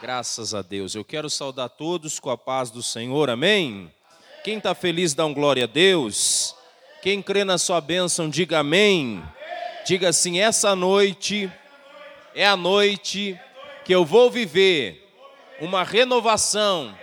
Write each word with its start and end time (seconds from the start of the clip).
Graças 0.00 0.54
a 0.54 0.62
Deus. 0.62 0.94
Eu 0.94 1.04
quero 1.04 1.28
saudar 1.28 1.68
todos 1.68 2.18
com 2.18 2.30
a 2.30 2.38
paz 2.38 2.70
do 2.70 2.82
Senhor. 2.82 3.28
Amém. 3.28 3.92
Quem 4.42 4.58
está 4.58 4.74
feliz, 4.74 5.12
dá 5.12 5.26
um 5.26 5.34
glória 5.34 5.64
a 5.64 5.66
Deus. 5.66 6.54
Quem 7.02 7.22
crê 7.22 7.44
na 7.44 7.58
sua 7.58 7.80
bênção, 7.80 8.28
diga 8.28 8.60
amém. 8.60 9.22
Diga 9.86 10.08
assim: 10.08 10.38
essa 10.38 10.74
noite 10.74 11.50
é 12.34 12.46
a 12.46 12.56
noite 12.56 13.38
que 13.84 13.94
eu 13.94 14.04
vou 14.04 14.30
viver 14.30 15.06
uma 15.60 15.82
renovação 15.82 16.96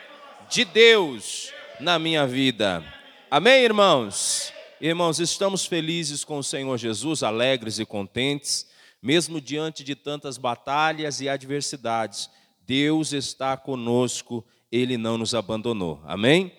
de 0.50 0.66
Deus 0.66 1.52
na 1.80 2.00
minha 2.00 2.26
vida. 2.26 2.84
Amém, 3.30 3.64
irmãos? 3.64 4.54
Irmãos, 4.80 5.20
estamos 5.20 5.66
felizes 5.66 6.24
com 6.24 6.38
o 6.38 6.44
Senhor 6.44 6.78
Jesus, 6.78 7.24
alegres 7.24 7.80
e 7.80 7.86
contentes, 7.86 8.67
mesmo 9.02 9.40
diante 9.40 9.84
de 9.84 9.96
tantas 9.96 10.38
batalhas 10.38 11.22
e 11.22 11.30
adversidades. 11.30 12.30
Deus 12.66 13.14
está 13.14 13.56
conosco, 13.56 14.46
Ele 14.72 14.98
não 14.98 15.18
nos 15.18 15.34
abandonou. 15.34 16.02
Amém? 16.06 16.52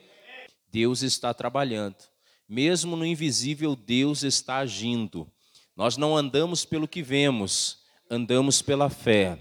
Deus 0.71 1.03
está 1.03 1.35
trabalhando. 1.35 1.97
Mesmo 2.49 2.97
no 2.97 3.05
invisível, 3.05 3.77
Deus 3.77 4.23
está 4.23 4.59
agindo. 4.59 5.31
Nós 5.77 5.97
não 5.97 6.17
andamos 6.17 6.65
pelo 6.65 6.89
que 6.89 7.03
vemos, 7.03 7.79
andamos 8.11 8.63
pela 8.63 8.89
fé. 8.89 9.39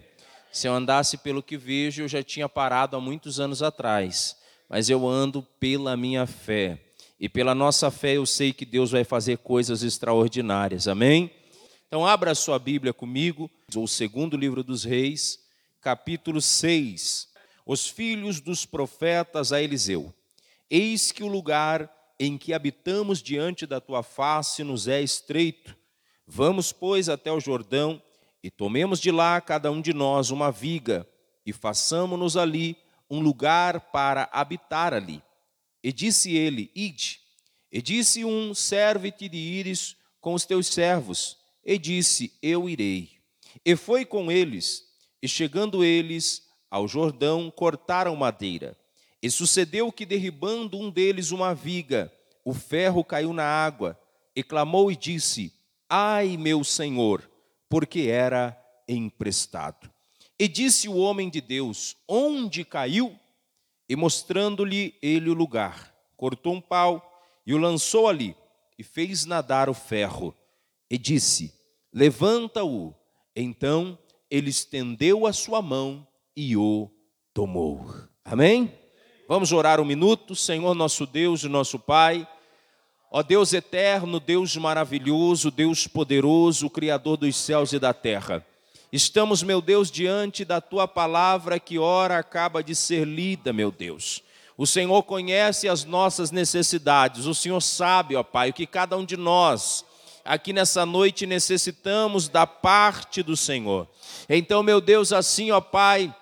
Se 0.52 0.68
eu 0.68 0.74
andasse 0.74 1.18
pelo 1.18 1.42
que 1.42 1.58
vejo, 1.58 2.04
eu 2.04 2.08
já 2.08 2.22
tinha 2.22 2.50
parado 2.50 2.96
há 2.96 3.02
muitos 3.02 3.40
anos 3.40 3.62
atrás. 3.62 4.36
Mas 4.70 4.90
eu 4.90 5.08
ando 5.08 5.42
pela 5.60 5.96
minha 5.96 6.26
fé. 6.26 6.84
E 7.20 7.30
pela 7.30 7.56
nossa 7.56 7.90
fé 7.90 8.18
eu 8.18 8.26
sei 8.26 8.54
que 8.54 8.66
Deus 8.66 8.92
vai 8.92 9.04
fazer 9.04 9.38
coisas 9.38 9.84
extraordinárias. 9.84 10.88
Amém? 10.88 11.32
Então 11.88 12.06
abra 12.06 12.32
a 12.32 12.36
sua 12.36 12.60
Bíblia 12.60 12.94
comigo, 12.94 13.50
o 13.74 13.88
segundo 13.88 14.36
livro 14.36 14.62
dos 14.62 14.84
Reis, 14.84 15.40
capítulo 15.80 16.42
6. 16.42 17.30
Os 17.66 17.88
filhos 17.88 18.42
dos 18.42 18.66
profetas 18.66 19.54
a 19.54 19.62
Eliseu. 19.62 20.14
Eis 20.70 21.14
que 21.14 21.24
o 21.24 21.30
lugar 21.30 21.90
em 22.20 22.38
que 22.38 22.54
habitamos 22.54 23.24
diante 23.24 23.66
da 23.66 23.80
tua 23.80 24.04
face 24.04 24.66
nos 24.66 24.90
é 24.90 25.02
estreito. 25.02 25.78
Vamos, 26.26 26.74
pois, 26.74 27.08
até 27.08 27.32
o 27.32 27.40
Jordão 27.40 28.02
e 28.44 28.52
tomemos 28.52 29.00
de 29.00 29.10
lá 29.10 29.40
cada 29.40 29.72
um 29.72 29.82
de 29.82 29.94
nós 29.94 30.30
uma 30.30 30.52
viga 30.52 31.08
e 31.46 31.54
façamos-nos 31.54 32.36
ali 32.36 32.76
um 33.10 33.22
lugar 33.22 33.80
para 33.92 34.30
habitar 34.34 34.94
ali. 34.94 35.24
E 35.82 35.94
disse 35.94 36.36
ele: 36.36 36.70
Ide. 36.76 37.22
E 37.72 37.82
disse 37.82 38.26
um: 38.26 38.54
Serve-te 38.54 39.30
de 39.30 39.38
ires 39.38 39.96
com 40.20 40.34
os 40.34 40.44
teus 40.44 40.68
servos. 40.68 41.47
E 41.68 41.78
disse: 41.78 42.34
Eu 42.42 42.68
irei. 42.68 43.20
E 43.64 43.76
foi 43.76 44.06
com 44.06 44.32
eles. 44.32 44.88
E 45.22 45.28
chegando 45.28 45.84
eles 45.84 46.48
ao 46.72 46.88
Jordão, 46.88 47.52
cortaram 47.52 48.16
madeira 48.16 48.76
e 49.22 49.30
sucedeu 49.30 49.92
que, 49.92 50.06
derribando 50.06 50.78
um 50.78 50.90
deles 50.90 51.32
uma 51.32 51.54
viga, 51.54 52.12
o 52.46 52.54
ferro 52.54 53.04
caiu 53.04 53.34
na 53.34 53.44
água, 53.44 54.00
e 54.36 54.44
clamou 54.44 54.92
e 54.92 54.96
disse: 54.96 55.54
Ai, 55.90 56.38
meu 56.38 56.64
senhor, 56.64 57.30
porque 57.68 58.02
era 58.02 58.58
emprestado. 58.88 59.92
E 60.40 60.48
disse 60.48 60.88
o 60.88 60.96
homem 60.96 61.30
de 61.30 61.42
Deus: 61.42 61.98
Onde 62.08 62.64
caiu? 62.64 63.18
E 63.90 63.96
mostrando-lhe 63.96 64.96
ele 65.02 65.30
o 65.30 65.34
lugar, 65.34 65.94
cortou 66.16 66.54
um 66.54 66.62
pau 66.62 67.26
e 67.46 67.54
o 67.54 67.58
lançou 67.58 68.08
ali, 68.08 68.36
e 68.78 68.84
fez 68.84 69.26
nadar 69.26 69.70
o 69.70 69.74
ferro. 69.74 70.36
E 70.90 70.98
disse: 70.98 71.54
Levanta-o. 71.98 72.94
Então 73.36 73.98
ele 74.30 74.52
estendeu 74.52 75.26
a 75.26 75.34
sua 75.34 75.64
mão 75.64 76.08
e 76.36 76.56
o 76.56 76.92
tomou. 77.34 77.92
Amém? 78.24 78.72
Vamos 79.28 79.52
orar 79.52 79.82
um 79.82 79.86
minuto, 79.86 80.36
Senhor 80.36 80.76
nosso 80.76 81.08
Deus 81.08 81.42
e 81.42 81.48
nosso 81.48 81.80
Pai. 81.80 82.28
Ó 83.10 83.24
Deus 83.24 83.52
eterno, 83.52 84.20
Deus 84.20 84.56
maravilhoso, 84.58 85.50
Deus 85.50 85.88
poderoso, 85.88 86.70
Criador 86.70 87.18
dos 87.18 87.36
céus 87.36 87.74
e 87.74 87.80
da 87.80 87.96
terra. 87.96 88.46
Estamos, 88.94 89.42
meu 89.42 89.60
Deus, 89.60 89.90
diante 89.90 90.46
da 90.46 90.62
tua 90.62 90.88
palavra 90.88 91.60
que 91.60 91.80
ora 91.80 92.20
acaba 92.20 92.62
de 92.62 92.76
ser 92.76 93.08
lida, 93.08 93.52
meu 93.52 93.72
Deus. 93.72 94.22
O 94.56 94.68
Senhor 94.68 95.02
conhece 95.02 95.68
as 95.68 95.84
nossas 95.84 96.30
necessidades, 96.30 97.26
o 97.26 97.34
Senhor 97.34 97.60
sabe, 97.60 98.16
ó 98.16 98.22
Pai, 98.22 98.52
o 98.52 98.54
que 98.54 98.68
cada 98.68 98.96
um 98.96 99.04
de 99.04 99.18
nós 99.18 99.84
aqui 100.28 100.52
nessa 100.52 100.86
noite 100.86 101.26
necessitamos 101.26 102.28
da 102.28 102.46
parte 102.46 103.24
do 103.24 103.36
Senhor. 103.38 103.88
Então, 104.30 104.62
meu 104.62 104.82
Deus, 104.82 105.14
assim, 105.14 105.52
ó 105.52 105.62
Pai, 105.62 106.14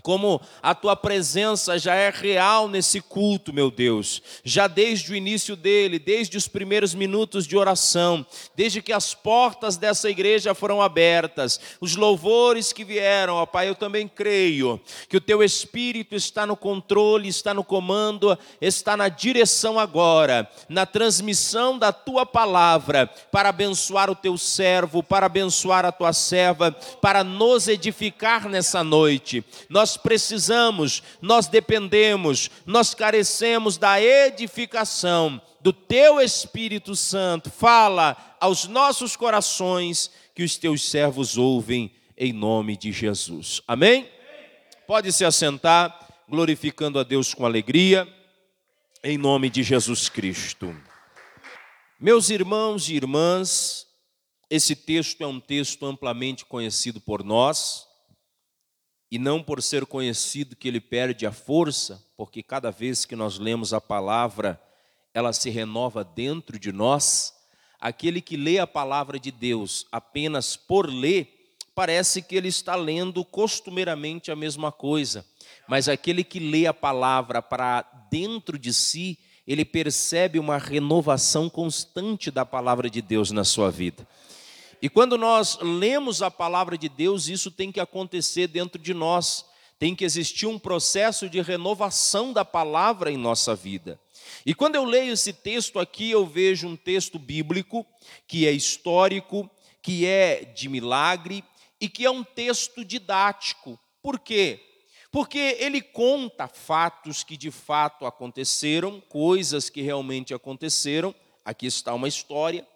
como 0.00 0.40
a 0.62 0.74
tua 0.74 0.96
presença 0.96 1.78
já 1.78 1.94
é 1.94 2.08
real 2.08 2.66
nesse 2.66 2.98
culto, 2.98 3.52
meu 3.52 3.70
Deus, 3.70 4.22
já 4.42 4.66
desde 4.66 5.12
o 5.12 5.14
início 5.14 5.54
dele, 5.54 5.98
desde 5.98 6.38
os 6.38 6.48
primeiros 6.48 6.94
minutos 6.94 7.46
de 7.46 7.58
oração, 7.58 8.24
desde 8.56 8.80
que 8.80 8.92
as 8.92 9.14
portas 9.14 9.76
dessa 9.76 10.08
igreja 10.08 10.54
foram 10.54 10.80
abertas, 10.80 11.60
os 11.78 11.94
louvores 11.94 12.72
que 12.72 12.84
vieram, 12.84 13.34
ó 13.34 13.44
Pai, 13.44 13.68
eu 13.68 13.74
também 13.74 14.08
creio 14.08 14.80
que 15.10 15.16
o 15.18 15.20
teu 15.20 15.42
Espírito 15.42 16.14
está 16.14 16.46
no 16.46 16.56
controle, 16.56 17.28
está 17.28 17.52
no 17.52 17.62
comando, 17.62 18.38
está 18.62 18.96
na 18.96 19.10
direção 19.10 19.78
agora, 19.78 20.50
na 20.70 20.86
transmissão 20.86 21.78
da 21.78 21.92
tua 21.92 22.24
palavra, 22.24 23.10
para 23.30 23.50
abençoar 23.50 24.08
o 24.08 24.16
teu 24.16 24.38
servo, 24.38 25.02
para 25.02 25.26
abençoar 25.26 25.84
a 25.84 25.92
tua 25.92 26.14
serva, 26.14 26.72
para 27.02 27.22
nos 27.22 27.68
edificar 27.68 28.48
nessa 28.48 28.82
noite. 28.82 29.44
Nós 29.68 29.81
nós 29.82 29.96
precisamos, 29.96 31.02
nós 31.20 31.48
dependemos, 31.48 32.48
nós 32.64 32.94
carecemos 32.94 33.76
da 33.76 34.00
edificação 34.00 35.42
do 35.60 35.72
Teu 35.72 36.20
Espírito 36.20 36.94
Santo. 36.94 37.50
Fala 37.50 38.36
aos 38.40 38.68
nossos 38.68 39.16
corações 39.16 40.08
que 40.36 40.44
os 40.44 40.56
Teus 40.56 40.88
servos 40.88 41.36
ouvem 41.36 41.92
em 42.16 42.32
nome 42.32 42.76
de 42.76 42.92
Jesus. 42.92 43.60
Amém? 43.66 44.08
Pode 44.86 45.12
se 45.12 45.24
assentar, 45.24 45.98
glorificando 46.28 47.00
a 47.00 47.02
Deus 47.02 47.34
com 47.34 47.44
alegria, 47.44 48.06
em 49.02 49.18
nome 49.18 49.50
de 49.50 49.64
Jesus 49.64 50.08
Cristo. 50.08 50.76
Meus 51.98 52.30
irmãos 52.30 52.88
e 52.88 52.94
irmãs, 52.94 53.84
esse 54.48 54.76
texto 54.76 55.20
é 55.22 55.26
um 55.26 55.40
texto 55.40 55.84
amplamente 55.84 56.44
conhecido 56.44 57.00
por 57.00 57.24
nós 57.24 57.90
e 59.12 59.18
não 59.18 59.42
por 59.42 59.60
ser 59.60 59.84
conhecido 59.84 60.56
que 60.56 60.66
ele 60.66 60.80
perde 60.80 61.26
a 61.26 61.32
força, 61.32 62.02
porque 62.16 62.42
cada 62.42 62.70
vez 62.70 63.04
que 63.04 63.14
nós 63.14 63.38
lemos 63.38 63.74
a 63.74 63.80
palavra, 63.80 64.58
ela 65.12 65.34
se 65.34 65.50
renova 65.50 66.02
dentro 66.02 66.58
de 66.58 66.72
nós. 66.72 67.34
Aquele 67.78 68.22
que 68.22 68.38
lê 68.38 68.58
a 68.58 68.66
palavra 68.66 69.20
de 69.20 69.30
Deus 69.30 69.86
apenas 69.92 70.56
por 70.56 70.88
ler, 70.88 71.54
parece 71.74 72.22
que 72.22 72.34
ele 72.34 72.48
está 72.48 72.74
lendo 72.74 73.22
costumeiramente 73.22 74.30
a 74.30 74.36
mesma 74.36 74.72
coisa, 74.72 75.26
mas 75.68 75.90
aquele 75.90 76.24
que 76.24 76.38
lê 76.38 76.66
a 76.66 76.72
palavra 76.72 77.42
para 77.42 77.82
dentro 78.10 78.58
de 78.58 78.72
si, 78.72 79.18
ele 79.46 79.66
percebe 79.66 80.38
uma 80.38 80.56
renovação 80.56 81.50
constante 81.50 82.30
da 82.30 82.46
palavra 82.46 82.88
de 82.88 83.02
Deus 83.02 83.30
na 83.30 83.44
sua 83.44 83.70
vida. 83.70 84.08
E 84.82 84.88
quando 84.88 85.16
nós 85.16 85.56
lemos 85.62 86.22
a 86.22 86.30
palavra 86.30 86.76
de 86.76 86.88
Deus, 86.88 87.28
isso 87.28 87.52
tem 87.52 87.70
que 87.70 87.78
acontecer 87.78 88.48
dentro 88.48 88.82
de 88.82 88.92
nós. 88.92 89.46
Tem 89.78 89.94
que 89.94 90.04
existir 90.04 90.46
um 90.46 90.58
processo 90.58 91.28
de 91.28 91.40
renovação 91.40 92.32
da 92.32 92.44
palavra 92.44 93.08
em 93.08 93.16
nossa 93.16 93.54
vida. 93.54 94.00
E 94.44 94.52
quando 94.52 94.74
eu 94.74 94.84
leio 94.84 95.12
esse 95.12 95.32
texto 95.32 95.78
aqui, 95.78 96.10
eu 96.10 96.26
vejo 96.26 96.66
um 96.66 96.74
texto 96.74 97.16
bíblico 97.16 97.86
que 98.26 98.44
é 98.44 98.50
histórico, 98.50 99.48
que 99.80 100.04
é 100.04 100.44
de 100.44 100.68
milagre 100.68 101.44
e 101.80 101.88
que 101.88 102.04
é 102.04 102.10
um 102.10 102.24
texto 102.24 102.84
didático. 102.84 103.78
Por 104.02 104.18
quê? 104.18 104.60
Porque 105.12 105.58
ele 105.60 105.80
conta 105.80 106.48
fatos 106.48 107.22
que 107.22 107.36
de 107.36 107.52
fato 107.52 108.04
aconteceram, 108.04 109.00
coisas 109.08 109.70
que 109.70 109.80
realmente 109.80 110.34
aconteceram. 110.34 111.14
Aqui 111.44 111.66
está 111.66 111.94
uma 111.94 112.08
história 112.08 112.66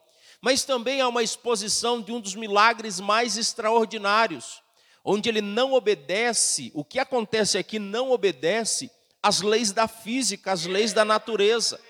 mas 0.47 0.63
também 0.63 1.01
há 1.01 1.09
uma 1.09 1.25
exposição 1.25 2.01
de 2.01 2.13
um 2.13 2.21
dos 2.21 2.37
milagres 2.37 3.01
mais 3.01 3.37
extraordinários, 3.37 4.63
onde 5.05 5.29
ele 5.29 5.41
não 5.41 5.73
obedece, 5.73 6.71
o 6.73 6.85
que 6.85 7.01
acontece 7.01 7.59
aqui 7.59 7.81
não 7.81 8.13
obedece 8.13 8.89
às 9.21 9.41
leis 9.41 9.73
da 9.73 9.89
física, 9.89 10.53
às 10.53 10.65
leis 10.65 10.93
da 10.93 11.05
natureza. 11.05 11.81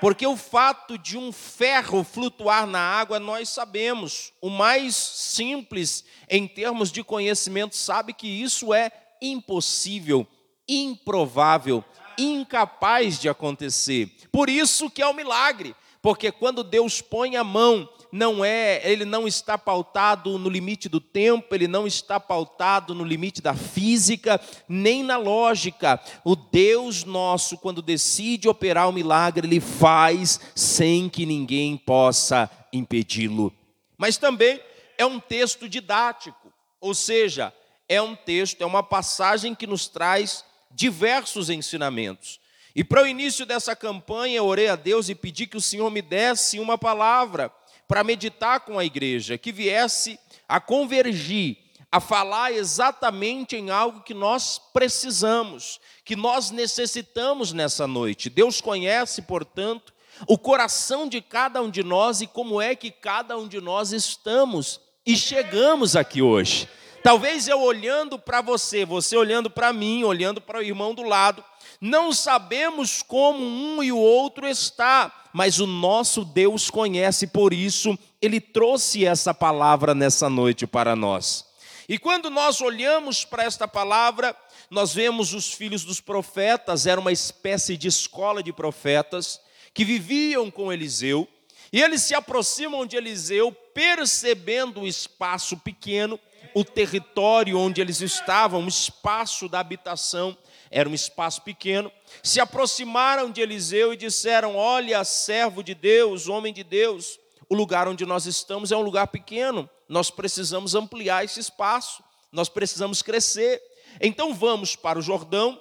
Porque 0.00 0.24
o 0.24 0.36
fato 0.36 0.96
de 0.96 1.18
um 1.18 1.32
ferro 1.32 2.04
flutuar 2.04 2.64
na 2.64 2.78
água, 2.78 3.18
nós 3.18 3.48
sabemos, 3.48 4.32
o 4.40 4.48
mais 4.48 4.94
simples 4.94 6.04
em 6.30 6.46
termos 6.46 6.92
de 6.92 7.02
conhecimento 7.02 7.74
sabe 7.74 8.12
que 8.12 8.28
isso 8.28 8.72
é 8.72 8.88
impossível, 9.20 10.24
improvável, 10.68 11.84
incapaz 12.16 13.18
de 13.18 13.28
acontecer. 13.28 14.12
Por 14.30 14.48
isso 14.48 14.88
que 14.88 15.02
é 15.02 15.08
um 15.08 15.12
milagre, 15.12 15.74
porque 16.00 16.30
quando 16.30 16.62
Deus 16.62 17.00
põe 17.00 17.34
a 17.34 17.42
mão 17.42 17.95
não 18.10 18.44
é, 18.44 18.80
ele 18.90 19.04
não 19.04 19.26
está 19.26 19.58
pautado 19.58 20.38
no 20.38 20.48
limite 20.48 20.88
do 20.88 21.00
tempo, 21.00 21.54
ele 21.54 21.68
não 21.68 21.86
está 21.86 22.18
pautado 22.18 22.94
no 22.94 23.04
limite 23.04 23.42
da 23.42 23.54
física, 23.54 24.40
nem 24.68 25.02
na 25.02 25.16
lógica. 25.16 26.00
O 26.24 26.34
Deus 26.34 27.04
nosso, 27.04 27.58
quando 27.58 27.82
decide 27.82 28.48
operar 28.48 28.88
o 28.88 28.92
milagre, 28.92 29.46
ele 29.46 29.60
faz 29.60 30.40
sem 30.54 31.08
que 31.08 31.26
ninguém 31.26 31.76
possa 31.76 32.50
impedi-lo. 32.72 33.52
Mas 33.96 34.16
também 34.16 34.60
é 34.98 35.04
um 35.04 35.20
texto 35.20 35.68
didático, 35.68 36.52
ou 36.80 36.94
seja, 36.94 37.52
é 37.88 38.00
um 38.00 38.14
texto, 38.14 38.62
é 38.62 38.66
uma 38.66 38.82
passagem 38.82 39.54
que 39.54 39.66
nos 39.66 39.86
traz 39.88 40.44
diversos 40.70 41.50
ensinamentos. 41.50 42.40
E 42.74 42.84
para 42.84 43.02
o 43.02 43.06
início 43.06 43.46
dessa 43.46 43.74
campanha, 43.74 44.36
eu 44.36 44.44
orei 44.44 44.68
a 44.68 44.76
Deus 44.76 45.08
e 45.08 45.14
pedi 45.14 45.46
que 45.46 45.56
o 45.56 45.62
Senhor 45.62 45.90
me 45.90 46.02
desse 46.02 46.58
uma 46.58 46.76
palavra 46.76 47.50
para 47.88 48.04
meditar 48.04 48.60
com 48.60 48.78
a 48.78 48.84
igreja, 48.84 49.38
que 49.38 49.52
viesse 49.52 50.18
a 50.48 50.60
convergir, 50.60 51.58
a 51.90 52.00
falar 52.00 52.52
exatamente 52.52 53.56
em 53.56 53.70
algo 53.70 54.02
que 54.02 54.14
nós 54.14 54.60
precisamos, 54.72 55.80
que 56.04 56.16
nós 56.16 56.50
necessitamos 56.50 57.52
nessa 57.52 57.86
noite. 57.86 58.28
Deus 58.28 58.60
conhece, 58.60 59.22
portanto, 59.22 59.94
o 60.26 60.38
coração 60.38 61.08
de 61.08 61.20
cada 61.20 61.62
um 61.62 61.70
de 61.70 61.82
nós 61.82 62.20
e 62.20 62.26
como 62.26 62.60
é 62.60 62.74
que 62.74 62.90
cada 62.90 63.36
um 63.36 63.46
de 63.46 63.60
nós 63.60 63.92
estamos 63.92 64.80
e 65.04 65.16
chegamos 65.16 65.94
aqui 65.94 66.22
hoje. 66.22 66.68
Talvez 67.02 67.46
eu 67.46 67.60
olhando 67.60 68.18
para 68.18 68.40
você, 68.40 68.84
você 68.84 69.16
olhando 69.16 69.48
para 69.48 69.72
mim, 69.72 70.02
olhando 70.02 70.40
para 70.40 70.58
o 70.58 70.62
irmão 70.62 70.92
do 70.92 71.02
lado, 71.02 71.44
não 71.80 72.12
sabemos 72.12 73.02
como 73.02 73.44
um 73.44 73.82
e 73.82 73.92
o 73.92 73.98
outro 73.98 74.46
está, 74.46 75.12
mas 75.32 75.60
o 75.60 75.66
nosso 75.66 76.24
Deus 76.24 76.70
conhece, 76.70 77.26
por 77.26 77.52
isso 77.52 77.98
ele 78.22 78.40
trouxe 78.40 79.04
essa 79.04 79.34
palavra 79.34 79.94
nessa 79.94 80.30
noite 80.30 80.66
para 80.66 80.96
nós. 80.96 81.44
E 81.88 81.98
quando 81.98 82.30
nós 82.30 82.60
olhamos 82.60 83.24
para 83.24 83.44
esta 83.44 83.68
palavra, 83.68 84.34
nós 84.70 84.92
vemos 84.94 85.34
os 85.34 85.52
filhos 85.52 85.84
dos 85.84 86.00
profetas, 86.00 86.86
era 86.86 87.00
uma 87.00 87.12
espécie 87.12 87.76
de 87.76 87.86
escola 87.86 88.42
de 88.42 88.52
profetas 88.52 89.40
que 89.72 89.84
viviam 89.84 90.50
com 90.50 90.72
Eliseu, 90.72 91.28
e 91.72 91.82
eles 91.82 92.02
se 92.02 92.14
aproximam 92.14 92.86
de 92.86 92.96
Eliseu, 92.96 93.52
percebendo 93.52 94.80
o 94.80 94.86
espaço 94.86 95.56
pequeno, 95.58 96.18
o 96.54 96.64
território 96.64 97.58
onde 97.58 97.80
eles 97.80 98.00
estavam, 98.00 98.64
o 98.64 98.68
espaço 98.68 99.48
da 99.48 99.60
habitação, 99.60 100.36
era 100.70 100.88
um 100.88 100.94
espaço 100.94 101.42
pequeno, 101.42 101.90
se 102.22 102.40
aproximaram 102.40 103.30
de 103.30 103.40
Eliseu 103.40 103.92
e 103.92 103.96
disseram: 103.96 104.56
Olha, 104.56 105.04
servo 105.04 105.62
de 105.62 105.74
Deus, 105.74 106.28
homem 106.28 106.52
de 106.52 106.64
Deus, 106.64 107.18
o 107.48 107.54
lugar 107.54 107.88
onde 107.88 108.04
nós 108.04 108.26
estamos 108.26 108.72
é 108.72 108.76
um 108.76 108.82
lugar 108.82 109.08
pequeno, 109.08 109.68
nós 109.88 110.10
precisamos 110.10 110.74
ampliar 110.74 111.24
esse 111.24 111.40
espaço, 111.40 112.02
nós 112.32 112.48
precisamos 112.48 113.02
crescer. 113.02 113.62
Então 114.00 114.34
vamos 114.34 114.76
para 114.76 114.98
o 114.98 115.02
Jordão 115.02 115.60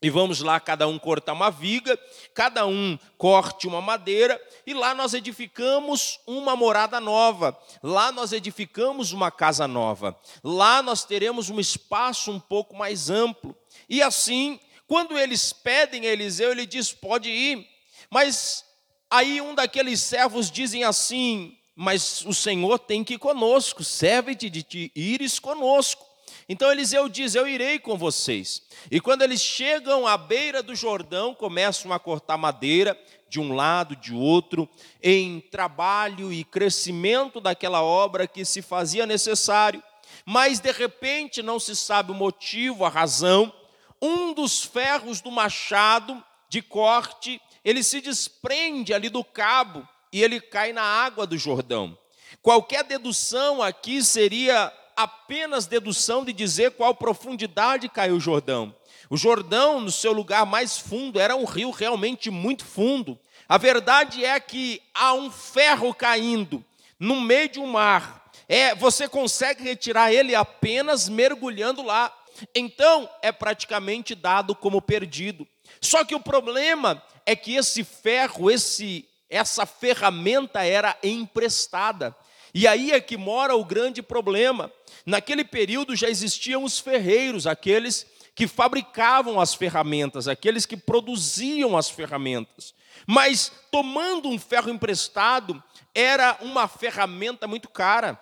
e 0.00 0.10
vamos 0.10 0.40
lá, 0.40 0.60
cada 0.60 0.86
um 0.86 0.98
cortar 0.98 1.32
uma 1.32 1.50
viga, 1.50 1.98
cada 2.32 2.64
um 2.66 2.96
corte 3.16 3.66
uma 3.66 3.80
madeira, 3.80 4.40
e 4.64 4.72
lá 4.72 4.94
nós 4.94 5.12
edificamos 5.12 6.20
uma 6.24 6.54
morada 6.54 7.00
nova, 7.00 7.58
lá 7.82 8.12
nós 8.12 8.32
edificamos 8.32 9.12
uma 9.12 9.30
casa 9.30 9.66
nova, 9.66 10.16
lá 10.44 10.82
nós 10.82 11.04
teremos 11.04 11.50
um 11.50 11.58
espaço 11.58 12.30
um 12.30 12.38
pouco 12.38 12.76
mais 12.76 13.10
amplo. 13.10 13.56
E 13.88 14.00
assim, 14.00 14.60
quando 14.86 15.18
eles 15.18 15.52
pedem 15.52 16.06
a 16.06 16.12
Eliseu, 16.12 16.52
ele 16.52 16.64
diz: 16.64 16.92
pode 16.92 17.28
ir. 17.28 17.68
Mas 18.08 18.64
aí 19.10 19.40
um 19.40 19.54
daqueles 19.54 20.00
servos 20.00 20.48
dizem 20.48 20.84
assim: 20.84 21.58
mas 21.74 22.24
o 22.24 22.32
Senhor 22.32 22.78
tem 22.78 23.04
que 23.04 23.14
ir 23.14 23.18
conosco, 23.18 23.84
serve-te 23.84 24.48
de 24.48 24.62
te 24.62 24.92
ires 24.96 25.38
conosco. 25.38 26.07
Então 26.48 26.72
Eliseu 26.72 27.08
diz: 27.08 27.34
Eu 27.34 27.46
irei 27.46 27.78
com 27.78 27.96
vocês. 27.98 28.62
E 28.90 29.00
quando 29.00 29.22
eles 29.22 29.42
chegam 29.42 30.06
à 30.06 30.16
beira 30.16 30.62
do 30.62 30.74
Jordão, 30.74 31.34
começam 31.34 31.92
a 31.92 31.98
cortar 31.98 32.38
madeira 32.38 32.98
de 33.28 33.38
um 33.38 33.54
lado, 33.54 33.94
de 33.94 34.14
outro, 34.14 34.66
em 35.02 35.40
trabalho 35.40 36.32
e 36.32 36.42
crescimento 36.44 37.40
daquela 37.40 37.82
obra 37.82 38.26
que 38.26 38.44
se 38.44 38.62
fazia 38.62 39.04
necessário. 39.04 39.82
Mas 40.24 40.58
de 40.58 40.72
repente, 40.72 41.42
não 41.42 41.60
se 41.60 41.76
sabe 41.76 42.12
o 42.12 42.14
motivo, 42.14 42.84
a 42.84 42.88
razão, 42.88 43.52
um 44.00 44.32
dos 44.32 44.64
ferros 44.64 45.20
do 45.20 45.30
machado 45.30 46.22
de 46.48 46.62
corte, 46.62 47.40
ele 47.62 47.82
se 47.82 48.00
desprende 48.00 48.94
ali 48.94 49.10
do 49.10 49.22
cabo 49.22 49.86
e 50.10 50.22
ele 50.22 50.40
cai 50.40 50.72
na 50.72 50.82
água 50.82 51.26
do 51.26 51.36
Jordão. 51.36 51.98
Qualquer 52.40 52.84
dedução 52.84 53.62
aqui 53.62 54.02
seria 54.02 54.72
apenas 54.98 55.66
dedução 55.66 56.24
de 56.24 56.32
dizer 56.32 56.72
qual 56.72 56.92
profundidade 56.92 57.88
caiu 57.88 58.16
o 58.16 58.20
Jordão. 58.20 58.74
O 59.08 59.16
Jordão, 59.16 59.80
no 59.80 59.92
seu 59.92 60.12
lugar 60.12 60.44
mais 60.44 60.76
fundo, 60.76 61.20
era 61.20 61.36
um 61.36 61.44
rio 61.44 61.70
realmente 61.70 62.30
muito 62.30 62.64
fundo. 62.64 63.16
A 63.48 63.56
verdade 63.56 64.24
é 64.24 64.40
que 64.40 64.82
há 64.92 65.14
um 65.14 65.30
ferro 65.30 65.94
caindo 65.94 66.64
no 66.98 67.20
meio 67.20 67.48
de 67.48 67.60
um 67.60 67.66
mar. 67.68 68.28
É, 68.48 68.74
você 68.74 69.08
consegue 69.08 69.62
retirar 69.62 70.12
ele 70.12 70.34
apenas 70.34 71.08
mergulhando 71.08 71.82
lá. 71.82 72.12
Então, 72.54 73.08
é 73.22 73.30
praticamente 73.30 74.16
dado 74.16 74.52
como 74.52 74.82
perdido. 74.82 75.46
Só 75.80 76.04
que 76.04 76.14
o 76.14 76.20
problema 76.20 77.00
é 77.24 77.36
que 77.36 77.54
esse 77.54 77.84
ferro, 77.84 78.50
esse 78.50 79.08
essa 79.30 79.66
ferramenta 79.66 80.64
era 80.64 80.96
emprestada. 81.02 82.16
E 82.54 82.66
aí 82.66 82.92
é 82.92 83.00
que 83.00 83.16
mora 83.16 83.54
o 83.54 83.64
grande 83.64 84.02
problema. 84.02 84.72
Naquele 85.08 85.42
período 85.42 85.96
já 85.96 86.06
existiam 86.06 86.62
os 86.62 86.78
ferreiros, 86.78 87.46
aqueles 87.46 88.06
que 88.34 88.46
fabricavam 88.46 89.40
as 89.40 89.54
ferramentas, 89.54 90.28
aqueles 90.28 90.66
que 90.66 90.76
produziam 90.76 91.78
as 91.78 91.88
ferramentas. 91.88 92.74
Mas 93.06 93.50
tomando 93.72 94.28
um 94.28 94.38
ferro 94.38 94.68
emprestado, 94.68 95.64
era 95.94 96.36
uma 96.42 96.68
ferramenta 96.68 97.48
muito 97.48 97.70
cara 97.70 98.20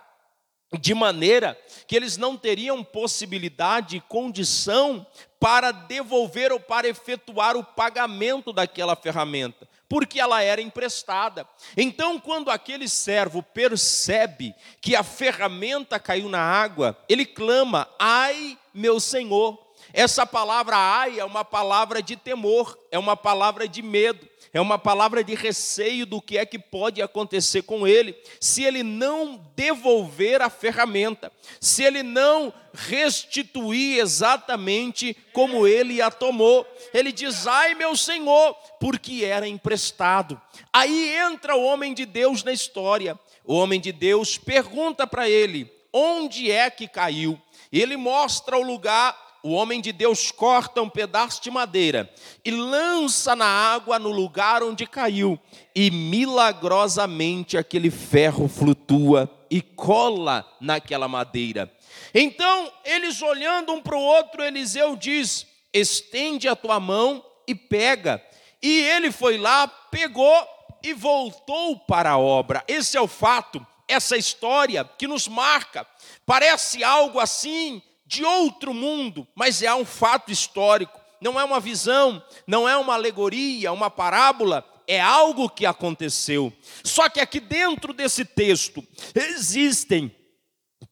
de 0.81 0.95
maneira 0.95 1.59
que 1.89 1.97
eles 1.97 2.17
não 2.17 2.37
teriam 2.37 2.85
possibilidade 2.85 3.97
e 3.97 4.01
condição 4.01 5.05
para 5.41 5.73
devolver 5.73 6.53
ou 6.53 6.61
para 6.61 6.87
efetuar 6.87 7.57
o 7.57 7.65
pagamento 7.65 8.53
daquela 8.53 8.95
ferramenta, 8.95 9.69
porque 9.89 10.21
ela 10.21 10.43
era 10.43 10.61
emprestada. 10.61 11.47
Então, 11.77 12.19
quando 12.19 12.51
aquele 12.51 12.89
servo 12.89 13.43
percebe 13.43 14.55
que 14.81 14.97
a 14.97 15.03
ferramenta 15.03 15.99
caiu 15.99 16.29
na 16.29 16.41
água, 16.41 16.97
ele 17.09 17.25
clama: 17.25 17.89
"Ai, 17.99 18.59
meu 18.75 18.99
senhor!" 19.01 19.67
Essa 19.93 20.27
palavra 20.27 20.77
ai 20.77 21.19
é 21.19 21.25
uma 21.25 21.45
palavra 21.45 22.03
de 22.03 22.17
temor, 22.17 22.79
é 22.91 22.99
uma 22.99 23.17
palavra 23.17 23.67
de 23.67 23.81
medo 23.83 24.29
é 24.57 24.61
uma 24.61 24.79
palavra 24.79 25.23
de 25.23 25.35
receio 25.35 26.07
do 26.07 26.19
que 26.19 26.39
é 26.39 26.47
que 26.47 26.59
pode 26.59 27.03
acontecer 27.03 27.61
com 27.61 27.87
ele, 27.87 28.17
se 28.41 28.65
ele 28.65 28.83
não 28.83 29.39
devolver 29.55 30.41
a 30.41 30.49
ferramenta, 30.49 31.31
se 31.61 31.85
ele 31.85 32.03
não 32.03 32.51
restituir 32.73 33.99
exatamente 33.99 35.15
como 35.35 35.67
ele 35.67 36.01
a 36.01 36.11
tomou. 36.11 36.67
Ele 36.95 37.13
diz: 37.13 37.47
Ai, 37.47 37.75
meu 37.75 37.95
senhor, 37.95 38.55
porque 38.81 39.27
era 39.27 39.47
emprestado. 39.47 40.41
Aí 40.73 41.15
entra 41.15 41.55
o 41.55 41.63
homem 41.63 41.93
de 41.93 42.07
Deus 42.07 42.43
na 42.43 42.53
história. 42.53 43.21
O 43.45 43.57
homem 43.57 43.79
de 43.79 43.93
Deus 43.93 44.39
pergunta 44.39 45.07
para 45.07 45.29
ele: 45.29 45.71
Onde 45.93 46.51
é 46.51 46.71
que 46.71 46.89
caiu? 46.89 47.39
Ele 47.71 47.99
mostra 47.99 48.57
o 48.57 48.63
lugar 48.63 49.26
o 49.47 49.53
homem 49.53 49.81
de 49.81 49.93
Deus 49.93 50.33
corta 50.33 50.83
um 50.83 50.89
pedaço 50.89 51.41
de 51.41 51.53
madeira 51.53 52.13
e 52.45 52.51
lança 52.51 53.37
na 53.37 53.47
água 53.47 53.97
no 53.97 54.11
lugar 54.11 54.61
onde 54.61 54.85
caiu, 54.89 55.39
e 55.73 55.89
milagrosamente 55.89 57.57
aquele 57.57 57.89
ferro 57.89 58.49
flutua 58.49 59.31
e 59.49 59.63
cola 59.63 60.45
naquela 60.61 61.07
madeira. 61.07 61.73
Então, 62.13 62.73
eles 62.85 63.23
olhando 63.23 63.73
um 63.73 63.81
para 63.81 63.97
o 63.97 64.03
outro, 64.03 64.43
Eliseu 64.43 64.97
diz: 64.97 65.47
estende 65.73 66.49
a 66.49 66.57
tua 66.57 66.81
mão 66.81 67.25
e 67.47 67.55
pega. 67.55 68.21
E 68.61 68.81
ele 68.81 69.13
foi 69.13 69.39
lá, 69.39 69.69
pegou 69.69 70.45
e 70.83 70.93
voltou 70.93 71.79
para 71.79 72.11
a 72.11 72.19
obra. 72.19 72.65
Esse 72.67 72.97
é 72.97 73.01
o 73.01 73.07
fato, 73.07 73.65
essa 73.87 74.17
história 74.17 74.83
que 74.99 75.07
nos 75.07 75.29
marca. 75.29 75.87
Parece 76.25 76.83
algo 76.83 77.21
assim 77.21 77.81
de 78.07 78.25
outro 78.25 78.73
mundo, 78.73 79.27
mas 79.35 79.63
é 79.63 79.75
um 79.75 79.85
fato 79.85 80.31
histórico, 80.31 81.01
não 81.21 81.39
é 81.39 81.45
uma 81.45 81.61
visão, 81.61 82.23
não 82.47 82.69
é 82.69 82.77
uma 82.77 82.95
alegoria, 82.95 83.73
uma 83.73 83.91
parábola, 83.91 84.65
é 84.87 85.01
algo 85.01 85.49
que 85.49 85.67
aconteceu. 85.67 86.53
Só 86.85 87.09
que 87.09 87.21
aqui 87.21 87.41
dentro 87.41 87.93
desse 87.93 88.25
texto 88.25 88.87
existem 89.15 90.15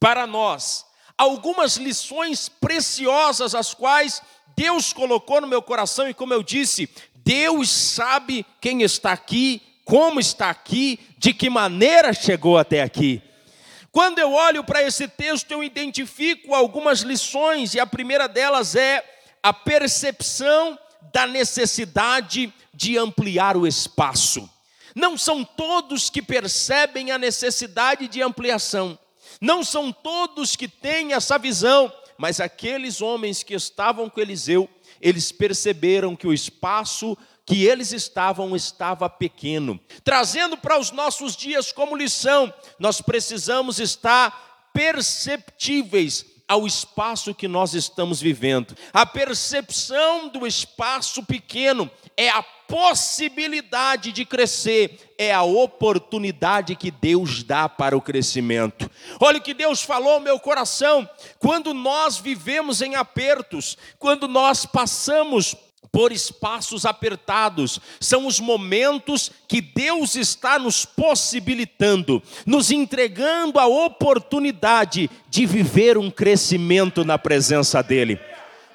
para 0.00 0.26
nós 0.26 0.84
algumas 1.16 1.76
lições 1.76 2.48
preciosas 2.48 3.54
as 3.54 3.72
quais 3.72 4.20
Deus 4.56 4.92
colocou 4.92 5.40
no 5.40 5.46
meu 5.46 5.62
coração 5.62 6.08
e 6.08 6.14
como 6.14 6.34
eu 6.34 6.42
disse, 6.42 6.88
Deus 7.14 7.70
sabe 7.70 8.44
quem 8.60 8.82
está 8.82 9.12
aqui 9.12 9.62
como 9.84 10.18
está 10.18 10.48
aqui, 10.50 10.98
de 11.18 11.34
que 11.34 11.50
maneira 11.50 12.12
chegou 12.12 12.56
até 12.56 12.82
aqui. 12.82 13.22
Quando 13.94 14.18
eu 14.18 14.32
olho 14.32 14.64
para 14.64 14.82
esse 14.82 15.06
texto, 15.06 15.52
eu 15.52 15.62
identifico 15.62 16.52
algumas 16.52 17.02
lições, 17.02 17.74
e 17.74 17.80
a 17.80 17.86
primeira 17.86 18.26
delas 18.26 18.74
é 18.74 19.04
a 19.40 19.52
percepção 19.52 20.76
da 21.12 21.28
necessidade 21.28 22.52
de 22.74 22.98
ampliar 22.98 23.56
o 23.56 23.68
espaço. 23.68 24.50
Não 24.96 25.16
são 25.16 25.44
todos 25.44 26.10
que 26.10 26.20
percebem 26.20 27.12
a 27.12 27.18
necessidade 27.18 28.08
de 28.08 28.20
ampliação, 28.20 28.98
não 29.40 29.62
são 29.62 29.92
todos 29.92 30.56
que 30.56 30.66
têm 30.66 31.12
essa 31.12 31.38
visão, 31.38 31.92
mas 32.18 32.40
aqueles 32.40 33.00
homens 33.00 33.44
que 33.44 33.54
estavam 33.54 34.10
com 34.10 34.20
Eliseu, 34.20 34.68
eles 35.00 35.30
perceberam 35.30 36.16
que 36.16 36.26
o 36.26 36.32
espaço 36.32 37.16
que 37.46 37.64
eles 37.64 37.92
estavam 37.92 38.56
estava 38.56 39.08
pequeno. 39.08 39.78
Trazendo 40.02 40.56
para 40.56 40.78
os 40.78 40.90
nossos 40.90 41.36
dias 41.36 41.72
como 41.72 41.96
lição, 41.96 42.52
nós 42.78 43.00
precisamos 43.00 43.78
estar 43.78 44.70
perceptíveis 44.72 46.26
ao 46.46 46.66
espaço 46.66 47.34
que 47.34 47.48
nós 47.48 47.74
estamos 47.74 48.20
vivendo. 48.20 48.76
A 48.92 49.06
percepção 49.06 50.28
do 50.28 50.46
espaço 50.46 51.22
pequeno 51.24 51.90
é 52.16 52.28
a 52.28 52.42
possibilidade 52.42 54.12
de 54.12 54.24
crescer, 54.24 55.14
é 55.18 55.32
a 55.32 55.42
oportunidade 55.42 56.76
que 56.76 56.90
Deus 56.90 57.42
dá 57.42 57.68
para 57.68 57.96
o 57.96 58.00
crescimento. 58.00 58.90
Olha 59.20 59.38
o 59.38 59.42
que 59.42 59.54
Deus 59.54 59.82
falou 59.82 60.14
ao 60.14 60.20
meu 60.20 60.38
coração, 60.38 61.08
quando 61.38 61.74
nós 61.74 62.18
vivemos 62.18 62.82
em 62.82 62.94
apertos, 62.94 63.76
quando 63.98 64.28
nós 64.28 64.66
passamos 64.66 65.56
por 65.94 66.10
espaços 66.10 66.84
apertados, 66.84 67.78
são 68.00 68.26
os 68.26 68.40
momentos 68.40 69.30
que 69.46 69.60
Deus 69.60 70.16
está 70.16 70.58
nos 70.58 70.84
possibilitando, 70.84 72.20
nos 72.44 72.72
entregando 72.72 73.60
a 73.60 73.66
oportunidade 73.66 75.08
de 75.30 75.46
viver 75.46 75.96
um 75.96 76.10
crescimento 76.10 77.04
na 77.04 77.16
presença 77.16 77.80
dEle. 77.80 78.18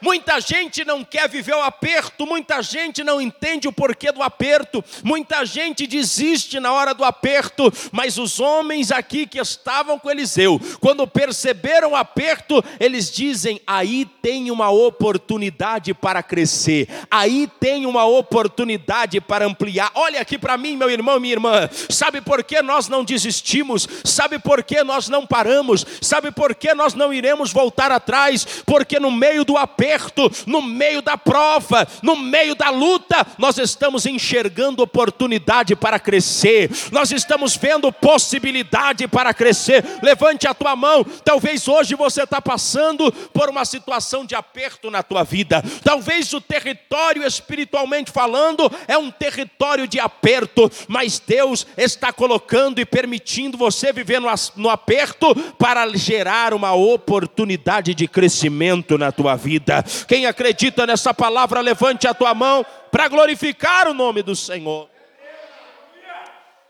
Muita 0.02 0.40
gente 0.40 0.86
não 0.86 1.04
quer 1.04 1.28
viver 1.28 1.54
o 1.54 1.62
aperto, 1.62 2.26
muita 2.26 2.62
gente 2.62 3.04
não 3.04 3.20
entende 3.20 3.68
o 3.68 3.72
porquê 3.72 4.12
do 4.12 4.24
aperto, 4.24 4.84
muita 5.04 5.46
gente 5.46 5.86
desiste 5.86 6.60
na 6.60 6.72
hora 6.72 6.94
do 6.94 7.04
aperto, 7.04 7.72
mas 7.92 8.18
os 8.18 8.40
homens 8.40 8.92
aqui 8.92 9.28
que 9.28 9.40
estavam 9.40 10.00
com 10.00 10.10
Eliseu, 10.10 10.60
quando 10.80 11.06
perceberam 11.06 11.92
o 11.92 11.96
aperto, 11.96 12.64
eles 12.80 13.12
dizem: 13.12 13.60
aí 13.68 14.06
tem 14.22 14.50
uma 14.52 14.70
oportunidade 14.70 15.94
para 15.94 16.24
crescer, 16.24 16.88
aí 17.12 17.50
tem 17.60 17.86
uma 17.86 18.06
oportunidade 18.06 19.20
para 19.20 19.46
ampliar. 19.46 19.92
Olha 19.96 20.22
aqui 20.22 20.38
para 20.38 20.58
mim, 20.58 20.78
meu 20.78 20.90
irmão, 20.90 21.20
minha 21.20 21.34
irmã, 21.34 21.70
sabe 21.90 22.22
por 22.22 22.44
que 22.44 22.62
nós 22.62 22.88
não 22.88 23.04
desistimos? 23.04 23.88
Sabe 24.04 24.40
por 24.40 24.64
que 24.64 24.84
nós 24.84 25.10
não 25.10 25.26
paramos? 25.26 25.86
Sabe 26.02 26.32
por 26.32 26.56
que 26.56 26.74
nós 26.74 26.94
não 26.94 27.14
iremos 27.14 27.52
voltar 27.52 27.92
atrás? 27.92 28.46
Porque 28.66 29.00
no 29.00 29.12
meio 29.12 29.44
do 29.44 29.58
aperto, 29.58 29.89
aperto, 29.90 30.32
no 30.46 30.62
meio 30.62 31.02
da 31.02 31.18
prova, 31.18 31.88
no 32.04 32.16
meio 32.16 32.54
da 32.54 32.70
luta, 32.70 33.26
nós 33.38 33.58
estamos 33.58 34.06
enxergando 34.06 34.84
oportunidade 34.84 35.76
para 35.76 36.00
crescer, 36.00 36.70
nós 36.92 37.12
estamos 37.12 37.56
vendo 37.56 37.92
possibilidade 37.92 39.08
para 39.08 39.34
crescer. 39.34 39.84
Levante 40.02 40.48
a 40.48 40.54
tua 40.54 40.76
mão. 40.76 41.04
Talvez 41.24 41.68
hoje 41.68 41.96
você 41.96 42.24
está 42.24 42.42
passando 42.42 43.12
por 43.12 43.50
uma 43.50 43.66
situação 43.66 44.26
de 44.26 44.36
aperto 44.36 44.92
na 44.92 45.02
tua 45.02 45.24
vida. 45.24 45.64
Talvez 45.84 46.32
o 46.34 46.42
território 46.42 47.26
espiritualmente 47.26 48.12
falando 48.12 48.72
é 48.88 48.98
um 48.98 49.10
território 49.10 49.88
de 49.88 50.00
aperto, 50.00 50.72
mas 50.88 51.20
Deus 51.20 51.66
está 51.78 52.14
colocando 52.14 52.80
e 52.80 52.86
permitindo 52.86 53.58
você 53.58 53.92
viver 53.92 54.22
no 54.56 54.70
aperto 54.70 55.34
para 55.58 55.88
gerar 55.98 56.54
uma 56.54 56.74
oportunidade 56.74 57.94
de 57.96 58.08
crescimento 58.08 58.98
na 58.98 59.12
tua 59.12 59.36
vida. 59.36 59.79
Quem 60.08 60.26
acredita 60.26 60.86
nessa 60.86 61.14
palavra, 61.14 61.62
levante 61.62 62.08
a 62.08 62.14
tua 62.14 62.34
mão 62.34 62.66
para 62.92 63.08
glorificar 63.08 63.88
o 63.88 63.94
nome 63.94 64.22
do 64.22 64.36
Senhor. 64.36 64.90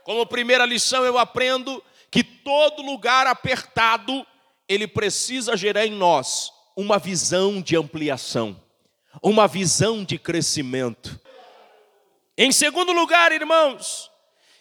Como 0.03 0.25
primeira 0.25 0.65
lição, 0.65 1.05
eu 1.05 1.17
aprendo 1.17 1.83
que 2.09 2.23
todo 2.23 2.81
lugar 2.81 3.27
apertado, 3.27 4.25
ele 4.67 4.87
precisa 4.87 5.55
gerar 5.55 5.85
em 5.85 5.91
nós 5.91 6.51
uma 6.75 6.97
visão 6.97 7.61
de 7.61 7.75
ampliação, 7.75 8.59
uma 9.21 9.47
visão 9.47 10.03
de 10.03 10.17
crescimento. 10.17 11.19
Em 12.37 12.51
segundo 12.51 12.91
lugar, 12.91 13.31
irmãos, 13.31 14.09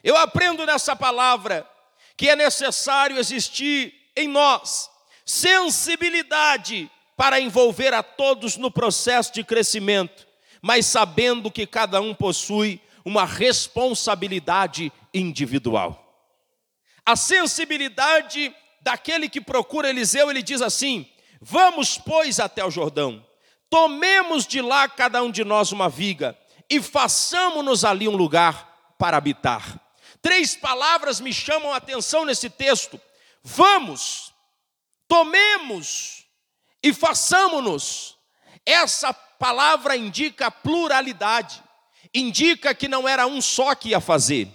eu 0.03 0.17
aprendo 0.17 0.67
nessa 0.67 0.97
palavra 0.97 1.69
que 2.17 2.29
é 2.29 2.37
necessário 2.37 3.17
existir 3.17 3.95
em 4.17 4.27
nós 4.27 4.91
sensibilidade 5.29 6.91
para 7.19 7.41
envolver 7.41 7.93
a 7.93 8.01
todos 8.01 8.57
no 8.57 8.71
processo 8.71 9.33
de 9.35 9.43
crescimento, 9.43 10.25
mas 10.63 10.87
sabendo 10.87 11.51
que 11.51 11.67
cada 11.67 12.01
um 12.01 12.15
possui 12.15 12.81
uma 13.05 13.25
responsabilidade 13.25 14.93
individual. 15.13 16.15
A 17.05 17.17
sensibilidade 17.17 18.55
daquele 18.83 19.29
que 19.29 19.41
procura 19.41 19.91
Eliseu, 19.91 20.31
ele 20.31 20.45
diz 20.45 20.63
assim: 20.63 21.11
Vamos, 21.41 21.99
pois, 21.99 22.39
até 22.39 22.65
o 22.65 22.71
Jordão, 22.71 23.27
tomemos 23.69 24.47
de 24.47 24.63
lá 24.63 24.89
cada 24.89 25.21
um 25.21 25.31
de 25.33 25.43
nós 25.43 25.73
uma 25.73 25.89
viga 25.89 26.39
e 26.71 26.81
façamos-nos 26.81 27.85
ali 27.85 28.07
um 28.07 28.15
lugar 28.15 28.95
para 28.97 29.17
habitar. 29.17 29.81
Três 30.23 30.55
palavras 30.55 31.19
me 31.19 31.33
chamam 31.33 31.73
a 31.73 31.79
atenção 31.79 32.25
nesse 32.25 32.49
texto: 32.49 33.01
vamos, 33.43 34.33
tomemos 35.09 36.18
e 36.83 36.93
façamos-nos. 36.93 38.17
Essa 38.65 39.13
palavra 39.13 39.97
indica 39.97 40.51
pluralidade, 40.51 41.63
indica 42.15 42.75
que 42.75 42.89
não 42.89 43.09
era 43.09 43.27
um 43.27 43.41
só 43.41 43.75
que 43.75 43.91
ia 43.91 44.01
fazer, 44.01 44.49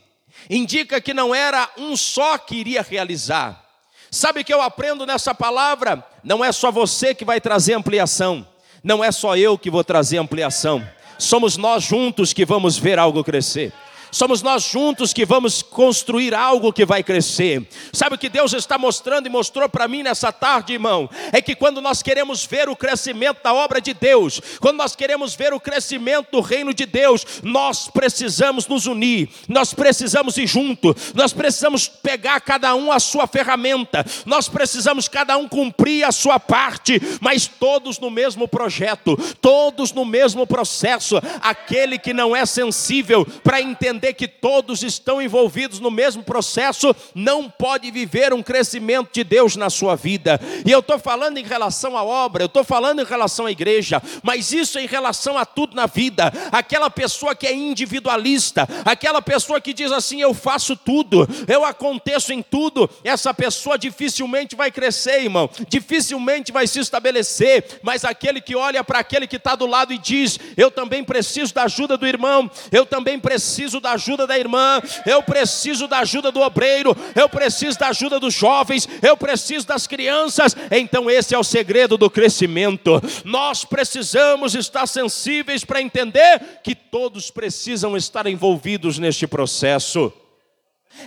indica 0.50 1.02
que 1.02 1.14
não 1.14 1.34
era 1.34 1.70
um 1.78 1.96
só 1.96 2.38
que 2.38 2.56
iria 2.56 2.82
realizar. 2.82 3.64
Sabe 4.12 4.44
que 4.44 4.54
eu 4.54 4.62
aprendo 4.62 5.06
nessa 5.06 5.34
palavra? 5.34 6.06
Não 6.24 6.46
é 6.46 6.52
só 6.52 6.72
você 6.72 7.16
que 7.16 7.26
vai 7.26 7.42
trazer 7.42 7.74
ampliação, 7.74 8.48
não 8.84 9.04
é 9.04 9.12
só 9.12 9.36
eu 9.36 9.58
que 9.58 9.72
vou 9.72 9.84
trazer 9.84 10.18
ampliação, 10.18 10.88
somos 11.18 11.58
nós 11.58 11.84
juntos 11.84 12.34
que 12.34 12.46
vamos 12.46 12.78
ver 12.78 13.00
algo 13.00 13.24
crescer 13.24 13.74
somos 14.14 14.44
nós 14.44 14.64
juntos 14.64 15.12
que 15.12 15.26
vamos 15.26 15.64
construir 15.64 16.36
algo 16.36 16.72
que 16.72 16.86
vai 16.86 17.04
crescer. 17.04 17.68
Sabe 17.92 18.16
o 18.16 18.18
que 18.18 18.30
Deus 18.30 18.54
está 18.54 18.78
mostrando 18.78 19.26
e 19.26 19.30
mostrou 19.30 19.68
para 19.68 19.88
mim 19.88 20.04
nessa 20.04 20.32
tarde, 20.32 20.74
irmão? 20.74 21.10
É 21.32 21.42
que 21.42 21.56
quando 21.56 21.82
nós 21.82 22.04
queremos 22.04 22.46
ver 22.46 22.70
o 22.70 22.76
crescimento 22.76 23.42
da 23.44 23.54
obra 23.54 23.82
de 23.82 23.94
Deus, 23.94 24.40
quando 24.62 24.78
nós 24.78 24.96
queremos 24.96 25.34
ver 25.34 25.52
o 25.52 25.60
crescimento 25.60 26.28
do 26.32 26.42
reino 26.42 26.74
de 26.74 26.86
Deus, 26.86 27.26
nós 27.42 27.90
precisamos 27.90 28.68
nos 28.68 28.86
unir, 28.86 29.30
nós 29.48 29.74
precisamos 29.74 30.38
ir 30.38 30.46
junto, 30.46 30.96
nós 31.16 31.34
precisamos 31.34 31.88
pegar 31.88 32.40
cada 32.42 32.76
um 32.76 32.92
a 32.92 33.00
sua 33.00 33.26
ferramenta, 33.26 34.06
nós 34.28 34.48
precisamos 34.48 35.08
cada 35.08 35.36
um 35.38 35.48
cumprir 35.48 36.04
a 36.04 36.12
sua 36.12 36.40
parte, 36.40 37.02
mas 37.20 37.48
todos 37.48 37.98
no 37.98 38.12
mesmo 38.12 38.48
projeto, 38.48 39.18
todos 39.42 39.92
no 39.92 40.06
mesmo 40.06 40.46
processo. 40.46 41.20
Aquele 41.42 41.98
que 41.98 42.14
não 42.14 42.36
é 42.36 42.46
sensível 42.46 43.26
para 43.44 43.60
entender 43.60 44.03
entender 44.04 44.14
que 44.14 44.28
todos 44.28 44.84
estão 44.84 45.22
envolvidos 45.22 45.80
no 45.80 45.90
mesmo 45.90 46.24
processo, 46.24 46.94
não 47.16 47.50
pode 47.50 47.90
viver 47.90 48.34
um 48.34 48.44
crescimento 48.44 49.10
de 49.14 49.24
Deus 49.24 49.56
na 49.56 49.70
sua 49.70 49.96
vida. 49.96 50.40
E 50.66 50.72
eu 50.72 50.80
estou 50.80 51.00
falando 51.00 51.38
em 51.38 51.44
relação 51.44 51.98
à 51.98 52.04
obra, 52.04 52.44
eu 52.44 52.48
estou 52.48 52.64
falando 52.64 53.02
em 53.02 53.06
relação 53.06 53.46
à 53.46 53.52
igreja, 53.52 54.02
mas 54.22 54.52
isso 54.52 54.78
é 54.78 54.84
em 54.84 54.88
relação 54.88 55.38
a 55.38 55.46
tudo 55.46 55.76
na 55.76 55.86
vida. 55.86 56.32
Aquela 56.52 56.90
pessoa 56.90 57.34
que 57.34 57.48
é 57.48 57.54
individualista, 57.54 58.68
aquela 58.84 59.22
pessoa 59.22 59.62
que 59.62 59.74
diz 59.74 59.92
assim: 59.92 60.20
eu 60.22 60.34
faço 60.34 60.76
tudo, 60.76 61.28
eu 61.48 61.64
aconteço 61.64 62.34
em 62.34 62.42
tudo, 62.42 62.90
essa 63.04 63.34
pessoa 63.34 63.78
dificilmente 63.78 64.56
vai 64.56 64.72
crescer, 64.72 65.24
irmão, 65.24 65.50
dificilmente 65.70 66.52
vai 66.52 66.68
se 66.68 66.80
estabelecer. 66.80 67.80
Mas 67.82 68.04
aquele 68.04 68.42
que 68.42 68.56
olha 68.56 68.84
para 68.84 69.00
aquele 69.00 69.28
que 69.28 69.38
está 69.38 69.56
do 69.56 69.66
lado 69.66 69.94
e 69.94 69.98
diz: 69.98 70.38
eu 70.58 70.70
também 70.70 71.04
preciso 71.04 71.54
da 71.54 71.64
ajuda 71.64 71.96
do 71.96 72.06
irmão, 72.06 72.52
eu 72.72 72.86
também 72.86 73.20
preciso 73.20 73.80
da 73.80 73.93
ajuda 73.94 74.28
da 74.28 74.38
irmã, 74.38 74.82
eu 75.06 75.24
preciso 75.24 75.88
da 75.88 76.00
ajuda 76.00 76.32
do 76.32 76.42
obreiro, 76.42 76.96
eu 77.16 77.30
preciso 77.30 77.78
da 77.80 77.88
ajuda 77.88 78.20
dos 78.20 78.34
jovens, 78.34 78.88
eu 79.02 79.16
preciso 79.16 79.66
das 79.68 79.88
crianças. 79.88 80.56
Então, 80.72 81.10
esse 81.10 81.34
é 81.34 81.38
o 81.38 81.44
segredo 81.44 81.98
do 81.98 82.10
crescimento. 82.10 83.02
Nós 83.24 83.66
precisamos 83.66 84.56
estar 84.56 84.88
sensíveis 84.88 85.64
para 85.64 85.82
entender 85.82 86.60
que 86.64 86.76
todos 86.76 87.32
precisam 87.32 87.96
estar 87.98 88.28
envolvidos 88.28 89.00
neste 89.00 89.26
processo. 89.28 90.12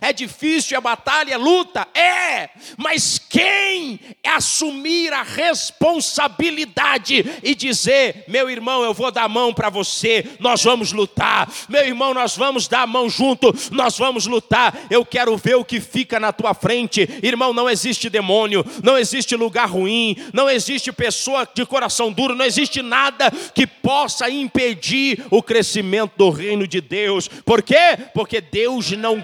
É 0.00 0.12
difícil, 0.12 0.76
a 0.76 0.80
batalha, 0.80 1.34
é 1.34 1.36
luta? 1.36 1.86
É, 1.94 2.50
mas 2.76 3.18
quem 3.18 3.98
assumir 4.24 5.12
a 5.12 5.22
responsabilidade 5.22 7.24
e 7.42 7.54
dizer: 7.54 8.24
meu 8.28 8.50
irmão, 8.50 8.82
eu 8.82 8.92
vou 8.92 9.10
dar 9.10 9.24
a 9.24 9.28
mão 9.28 9.54
para 9.54 9.70
você, 9.70 10.24
nós 10.38 10.62
vamos 10.62 10.92
lutar, 10.92 11.50
meu 11.68 11.84
irmão, 11.84 12.12
nós 12.12 12.36
vamos 12.36 12.68
dar 12.68 12.82
a 12.82 12.86
mão 12.86 13.08
junto, 13.08 13.54
nós 13.70 13.96
vamos 13.96 14.26
lutar, 14.26 14.74
eu 14.90 15.04
quero 15.04 15.36
ver 15.36 15.56
o 15.56 15.64
que 15.64 15.80
fica 15.80 16.20
na 16.20 16.32
tua 16.32 16.54
frente, 16.54 17.08
irmão, 17.22 17.52
não 17.52 17.68
existe 17.68 18.10
demônio, 18.10 18.64
não 18.82 18.98
existe 18.98 19.36
lugar 19.36 19.68
ruim, 19.68 20.16
não 20.32 20.50
existe 20.50 20.92
pessoa 20.92 21.48
de 21.54 21.64
coração 21.64 22.12
duro, 22.12 22.34
não 22.34 22.44
existe 22.44 22.82
nada 22.82 23.30
que 23.54 23.66
possa 23.66 24.28
impedir 24.28 25.24
o 25.30 25.42
crescimento 25.42 26.12
do 26.16 26.30
reino 26.30 26.66
de 26.66 26.80
Deus, 26.80 27.28
por 27.28 27.62
quê? 27.62 27.96
Porque 28.12 28.40
Deus 28.40 28.90
não 28.92 29.20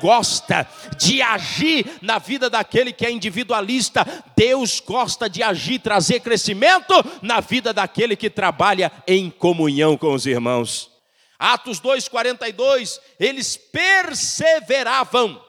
de 0.98 1.22
agir 1.22 1.86
na 2.02 2.18
vida 2.18 2.48
daquele 2.50 2.92
que 2.92 3.06
é 3.06 3.10
individualista. 3.10 4.06
Deus 4.36 4.80
gosta 4.80 5.28
de 5.28 5.42
agir, 5.42 5.78
trazer 5.78 6.20
crescimento 6.20 6.94
na 7.20 7.40
vida 7.40 7.72
daquele 7.72 8.16
que 8.16 8.30
trabalha 8.30 8.90
em 9.06 9.30
comunhão 9.30 9.96
com 9.96 10.12
os 10.12 10.26
irmãos. 10.26 10.90
Atos 11.38 11.80
2:42, 11.80 13.00
eles 13.18 13.56
perseveravam. 13.56 15.42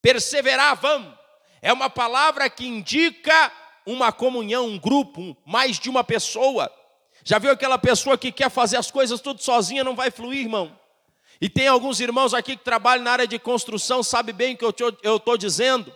Perseveravam. 0.00 1.16
É 1.60 1.72
uma 1.72 1.90
palavra 1.90 2.48
que 2.48 2.66
indica 2.66 3.50
uma 3.84 4.12
comunhão, 4.12 4.66
um 4.66 4.78
grupo, 4.78 5.36
mais 5.44 5.78
de 5.78 5.90
uma 5.90 6.04
pessoa. 6.04 6.70
Já 7.24 7.38
viu 7.38 7.50
aquela 7.50 7.78
pessoa 7.78 8.16
que 8.16 8.30
quer 8.30 8.50
fazer 8.50 8.76
as 8.76 8.90
coisas 8.90 9.20
tudo 9.20 9.42
sozinha, 9.42 9.82
não 9.82 9.96
vai 9.96 10.12
fluir, 10.12 10.42
irmão? 10.42 10.78
E 11.40 11.48
tem 11.48 11.68
alguns 11.68 12.00
irmãos 12.00 12.32
aqui 12.32 12.56
que 12.56 12.64
trabalham 12.64 13.04
na 13.04 13.12
área 13.12 13.26
de 13.26 13.38
construção, 13.38 14.02
sabe 14.02 14.32
bem 14.32 14.54
o 14.54 14.72
que 14.72 14.82
eu 14.82 15.16
estou 15.16 15.36
dizendo. 15.36 15.92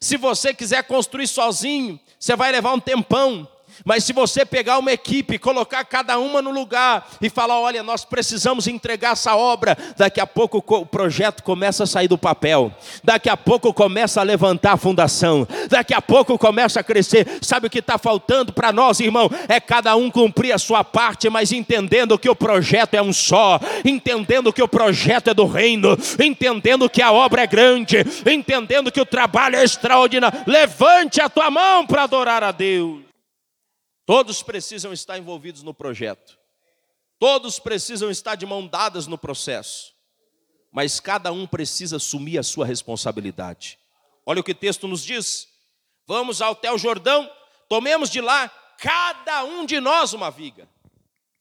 Se 0.00 0.16
você 0.16 0.52
quiser 0.52 0.82
construir 0.84 1.26
sozinho, 1.26 1.98
você 2.18 2.34
vai 2.36 2.52
levar 2.52 2.72
um 2.74 2.80
tempão. 2.80 3.48
Mas 3.84 4.04
se 4.04 4.12
você 4.12 4.44
pegar 4.44 4.78
uma 4.78 4.92
equipe, 4.92 5.38
colocar 5.38 5.84
cada 5.84 6.18
uma 6.18 6.40
no 6.40 6.50
lugar 6.50 7.08
e 7.20 7.28
falar: 7.28 7.58
olha, 7.58 7.82
nós 7.82 8.04
precisamos 8.04 8.66
entregar 8.66 9.12
essa 9.12 9.36
obra, 9.36 9.76
daqui 9.96 10.20
a 10.20 10.26
pouco 10.26 10.62
o 10.66 10.86
projeto 10.86 11.42
começa 11.42 11.84
a 11.84 11.86
sair 11.86 12.08
do 12.08 12.18
papel, 12.18 12.72
daqui 13.02 13.28
a 13.28 13.36
pouco 13.36 13.72
começa 13.72 14.20
a 14.20 14.24
levantar 14.24 14.72
a 14.72 14.76
fundação, 14.76 15.46
daqui 15.68 15.94
a 15.94 16.00
pouco 16.00 16.38
começa 16.38 16.80
a 16.80 16.84
crescer. 16.84 17.38
Sabe 17.40 17.66
o 17.66 17.70
que 17.70 17.78
está 17.78 17.98
faltando 17.98 18.52
para 18.52 18.72
nós, 18.72 19.00
irmão? 19.00 19.30
É 19.48 19.60
cada 19.60 19.94
um 19.96 20.10
cumprir 20.10 20.52
a 20.52 20.58
sua 20.58 20.84
parte, 20.84 21.28
mas 21.28 21.52
entendendo 21.52 22.18
que 22.18 22.28
o 22.28 22.36
projeto 22.36 22.94
é 22.94 23.02
um 23.02 23.12
só, 23.12 23.60
entendendo 23.84 24.52
que 24.52 24.62
o 24.62 24.68
projeto 24.68 25.30
é 25.30 25.34
do 25.34 25.46
reino, 25.46 25.96
entendendo 26.22 26.88
que 26.88 27.02
a 27.02 27.12
obra 27.12 27.42
é 27.42 27.46
grande, 27.46 27.98
entendendo 28.26 28.90
que 28.90 29.00
o 29.00 29.06
trabalho 29.06 29.56
é 29.56 29.64
extraordinário. 29.64 30.40
Levante 30.46 31.20
a 31.20 31.28
tua 31.28 31.50
mão 31.50 31.86
para 31.86 32.04
adorar 32.04 32.42
a 32.42 32.52
Deus. 32.52 33.11
Todos 34.04 34.42
precisam 34.42 34.92
estar 34.92 35.18
envolvidos 35.18 35.62
no 35.62 35.72
projeto. 35.72 36.38
Todos 37.18 37.58
precisam 37.58 38.10
estar 38.10 38.34
de 38.34 38.44
mão 38.44 38.66
dadas 38.66 39.06
no 39.06 39.16
processo. 39.16 39.94
Mas 40.72 40.98
cada 40.98 41.30
um 41.30 41.46
precisa 41.46 41.96
assumir 41.96 42.38
a 42.38 42.42
sua 42.42 42.66
responsabilidade. 42.66 43.78
Olha 44.26 44.40
o 44.40 44.44
que 44.44 44.52
o 44.52 44.54
texto 44.54 44.88
nos 44.88 45.04
diz. 45.04 45.48
Vamos 46.06 46.42
até 46.42 46.72
o 46.72 46.78
Jordão, 46.78 47.30
tomemos 47.68 48.10
de 48.10 48.20
lá 48.20 48.48
cada 48.78 49.44
um 49.44 49.64
de 49.64 49.78
nós 49.80 50.12
uma 50.12 50.30
viga. 50.30 50.68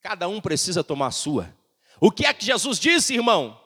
Cada 0.02 0.28
um 0.28 0.40
precisa 0.40 0.84
tomar 0.84 1.08
a 1.08 1.12
sua. 1.12 1.52
O 2.00 2.12
que 2.12 2.26
é 2.26 2.34
que 2.34 2.46
Jesus 2.46 2.80
disse, 2.80 3.16
irmão? 3.16 3.60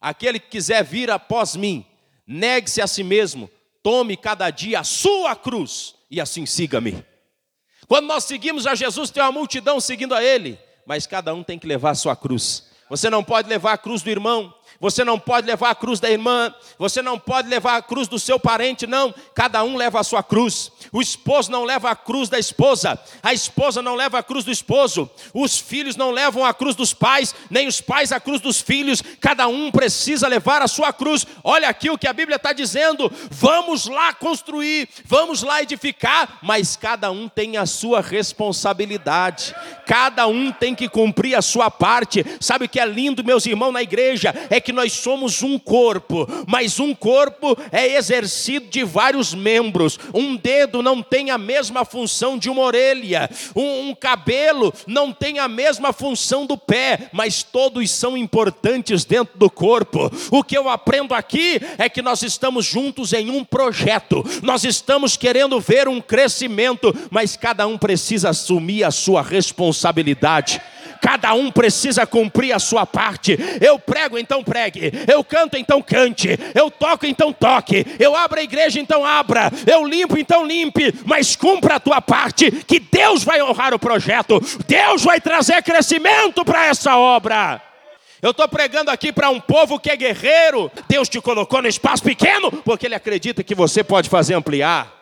Aquele 0.00 0.40
que 0.40 0.48
quiser 0.48 0.82
vir 0.82 1.10
após 1.10 1.56
mim, 1.56 1.84
negue-se 2.26 2.80
a 2.80 2.86
si 2.86 3.02
mesmo, 3.02 3.50
tome 3.82 4.16
cada 4.16 4.50
dia 4.50 4.80
a 4.80 4.84
sua 4.84 5.36
cruz 5.36 5.94
e 6.10 6.20
assim 6.20 6.46
siga-me. 6.46 7.04
Quando 7.90 8.06
nós 8.06 8.22
seguimos 8.22 8.68
a 8.68 8.76
Jesus, 8.76 9.10
tem 9.10 9.20
uma 9.20 9.32
multidão 9.32 9.80
seguindo 9.80 10.14
a 10.14 10.22
Ele, 10.22 10.56
mas 10.86 11.08
cada 11.08 11.34
um 11.34 11.42
tem 11.42 11.58
que 11.58 11.66
levar 11.66 11.90
a 11.90 11.94
sua 11.96 12.14
cruz. 12.14 12.68
Você 12.88 13.10
não 13.10 13.24
pode 13.24 13.48
levar 13.48 13.72
a 13.72 13.76
cruz 13.76 14.00
do 14.00 14.08
irmão, 14.08 14.54
você 14.80 15.04
não 15.04 15.18
pode 15.18 15.46
levar 15.46 15.70
a 15.70 15.74
cruz 15.74 16.00
da 16.00 16.10
irmã, 16.10 16.52
você 16.78 17.02
não 17.02 17.18
pode 17.18 17.48
levar 17.48 17.76
a 17.76 17.82
cruz 17.82 18.08
do 18.08 18.18
seu 18.18 18.40
parente, 18.40 18.86
não. 18.86 19.14
Cada 19.34 19.62
um 19.62 19.76
leva 19.76 20.00
a 20.00 20.02
sua 20.02 20.22
cruz. 20.22 20.72
O 20.90 21.02
esposo 21.02 21.52
não 21.52 21.64
leva 21.64 21.90
a 21.90 21.94
cruz 21.94 22.30
da 22.30 22.38
esposa, 22.38 22.98
a 23.22 23.34
esposa 23.34 23.82
não 23.82 23.94
leva 23.94 24.18
a 24.18 24.22
cruz 24.22 24.42
do 24.42 24.50
esposo, 24.50 25.08
os 25.34 25.58
filhos 25.58 25.96
não 25.96 26.10
levam 26.10 26.44
a 26.44 26.54
cruz 26.54 26.74
dos 26.74 26.94
pais, 26.94 27.34
nem 27.50 27.68
os 27.68 27.80
pais 27.82 28.10
a 28.10 28.18
cruz 28.18 28.40
dos 28.40 28.60
filhos. 28.62 29.02
Cada 29.20 29.46
um 29.46 29.70
precisa 29.70 30.26
levar 30.26 30.62
a 30.62 30.68
sua 30.68 30.94
cruz. 30.94 31.26
Olha 31.44 31.68
aqui 31.68 31.90
o 31.90 31.98
que 31.98 32.08
a 32.08 32.12
Bíblia 32.14 32.36
está 32.36 32.54
dizendo: 32.54 33.12
vamos 33.30 33.86
lá 33.86 34.14
construir, 34.14 34.88
vamos 35.04 35.42
lá 35.42 35.62
edificar, 35.62 36.38
mas 36.42 36.74
cada 36.74 37.10
um 37.10 37.28
tem 37.28 37.58
a 37.58 37.66
sua 37.66 38.00
responsabilidade, 38.00 39.54
cada 39.86 40.26
um 40.26 40.50
tem 40.50 40.74
que 40.74 40.88
cumprir 40.88 41.34
a 41.34 41.42
sua 41.42 41.70
parte. 41.70 42.24
Sabe 42.40 42.64
o 42.64 42.68
que 42.68 42.80
é 42.80 42.86
lindo, 42.86 43.22
meus 43.22 43.44
irmãos, 43.44 43.72
na 43.72 43.82
igreja? 43.82 44.34
É 44.48 44.58
que 44.58 44.69
que 44.70 44.72
nós 44.72 44.92
somos 44.92 45.42
um 45.42 45.58
corpo, 45.58 46.28
mas 46.46 46.78
um 46.78 46.94
corpo 46.94 47.58
é 47.72 47.96
exercido 47.96 48.68
de 48.68 48.84
vários 48.84 49.34
membros. 49.34 49.98
Um 50.14 50.36
dedo 50.36 50.80
não 50.80 51.02
tem 51.02 51.32
a 51.32 51.36
mesma 51.36 51.84
função 51.84 52.38
de 52.38 52.48
uma 52.48 52.62
orelha, 52.62 53.28
um, 53.56 53.88
um 53.88 53.94
cabelo 53.96 54.72
não 54.86 55.12
tem 55.12 55.40
a 55.40 55.48
mesma 55.48 55.92
função 55.92 56.46
do 56.46 56.56
pé, 56.56 57.10
mas 57.12 57.42
todos 57.42 57.90
são 57.90 58.16
importantes 58.16 59.04
dentro 59.04 59.36
do 59.36 59.50
corpo. 59.50 60.08
O 60.30 60.44
que 60.44 60.56
eu 60.56 60.68
aprendo 60.68 61.14
aqui 61.14 61.60
é 61.76 61.88
que 61.88 62.00
nós 62.00 62.22
estamos 62.22 62.64
juntos 62.64 63.12
em 63.12 63.28
um 63.28 63.42
projeto, 63.42 64.24
nós 64.40 64.62
estamos 64.62 65.16
querendo 65.16 65.58
ver 65.60 65.88
um 65.88 66.00
crescimento, 66.00 66.94
mas 67.10 67.36
cada 67.36 67.66
um 67.66 67.76
precisa 67.76 68.28
assumir 68.28 68.84
a 68.84 68.92
sua 68.92 69.20
responsabilidade 69.20 70.62
cada 71.00 71.32
um 71.34 71.50
precisa 71.50 72.06
cumprir 72.06 72.52
a 72.52 72.58
sua 72.58 72.86
parte. 72.86 73.38
Eu 73.60 73.78
prego, 73.78 74.18
então 74.18 74.44
pregue. 74.44 74.92
Eu 75.10 75.24
canto, 75.24 75.56
então 75.56 75.80
cante. 75.80 76.28
Eu 76.54 76.70
toco, 76.70 77.06
então 77.06 77.32
toque. 77.32 77.86
Eu 77.98 78.14
abro 78.14 78.38
a 78.38 78.42
igreja, 78.42 78.78
então 78.78 79.04
abra. 79.04 79.50
Eu 79.66 79.84
limpo, 79.86 80.18
então 80.18 80.46
limpe. 80.46 80.94
Mas 81.04 81.34
cumpra 81.34 81.76
a 81.76 81.80
tua 81.80 82.02
parte, 82.02 82.50
que 82.50 82.78
Deus 82.78 83.24
vai 83.24 83.42
honrar 83.42 83.72
o 83.74 83.78
projeto. 83.78 84.40
Deus 84.66 85.02
vai 85.02 85.20
trazer 85.20 85.62
crescimento 85.62 86.44
para 86.44 86.66
essa 86.66 86.96
obra. 86.96 87.62
Eu 88.22 88.32
estou 88.32 88.46
pregando 88.46 88.90
aqui 88.90 89.10
para 89.12 89.30
um 89.30 89.40
povo 89.40 89.80
que 89.80 89.90
é 89.90 89.96
guerreiro. 89.96 90.70
Deus 90.86 91.08
te 91.08 91.20
colocou 91.20 91.62
no 91.62 91.68
espaço 91.68 92.02
pequeno, 92.02 92.52
porque 92.52 92.86
Ele 92.86 92.94
acredita 92.94 93.42
que 93.42 93.54
você 93.54 93.82
pode 93.82 94.10
fazer 94.10 94.34
ampliar. 94.34 94.94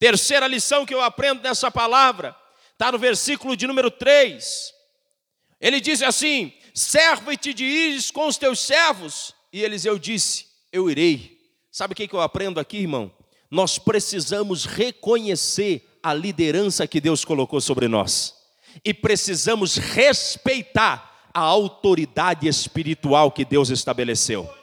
Terceira 0.00 0.48
lição 0.48 0.84
que 0.84 0.92
eu 0.92 1.00
aprendo 1.00 1.44
nessa 1.44 1.70
palavra 1.70 2.41
está 2.82 2.90
no 2.90 2.98
versículo 2.98 3.56
de 3.56 3.64
número 3.64 3.92
3. 3.92 4.74
Ele 5.60 5.80
diz 5.80 6.02
assim: 6.02 6.52
Serve-te 6.74 7.54
de 7.54 7.64
ires 7.64 8.10
com 8.10 8.26
os 8.26 8.36
teus 8.36 8.58
servos. 8.58 9.32
E 9.52 9.62
Eliseu 9.62 9.96
disse: 10.00 10.46
Eu 10.72 10.90
irei. 10.90 11.38
Sabe 11.70 11.92
o 11.92 11.94
que 11.94 12.12
eu 12.12 12.20
aprendo 12.20 12.58
aqui, 12.58 12.78
irmão? 12.78 13.12
Nós 13.48 13.78
precisamos 13.78 14.64
reconhecer 14.64 15.88
a 16.02 16.12
liderança 16.12 16.86
que 16.86 17.00
Deus 17.00 17.24
colocou 17.24 17.60
sobre 17.60 17.86
nós, 17.86 18.34
e 18.84 18.92
precisamos 18.92 19.76
respeitar 19.76 21.28
a 21.32 21.40
autoridade 21.40 22.48
espiritual 22.48 23.30
que 23.30 23.44
Deus 23.44 23.70
estabeleceu 23.70 24.61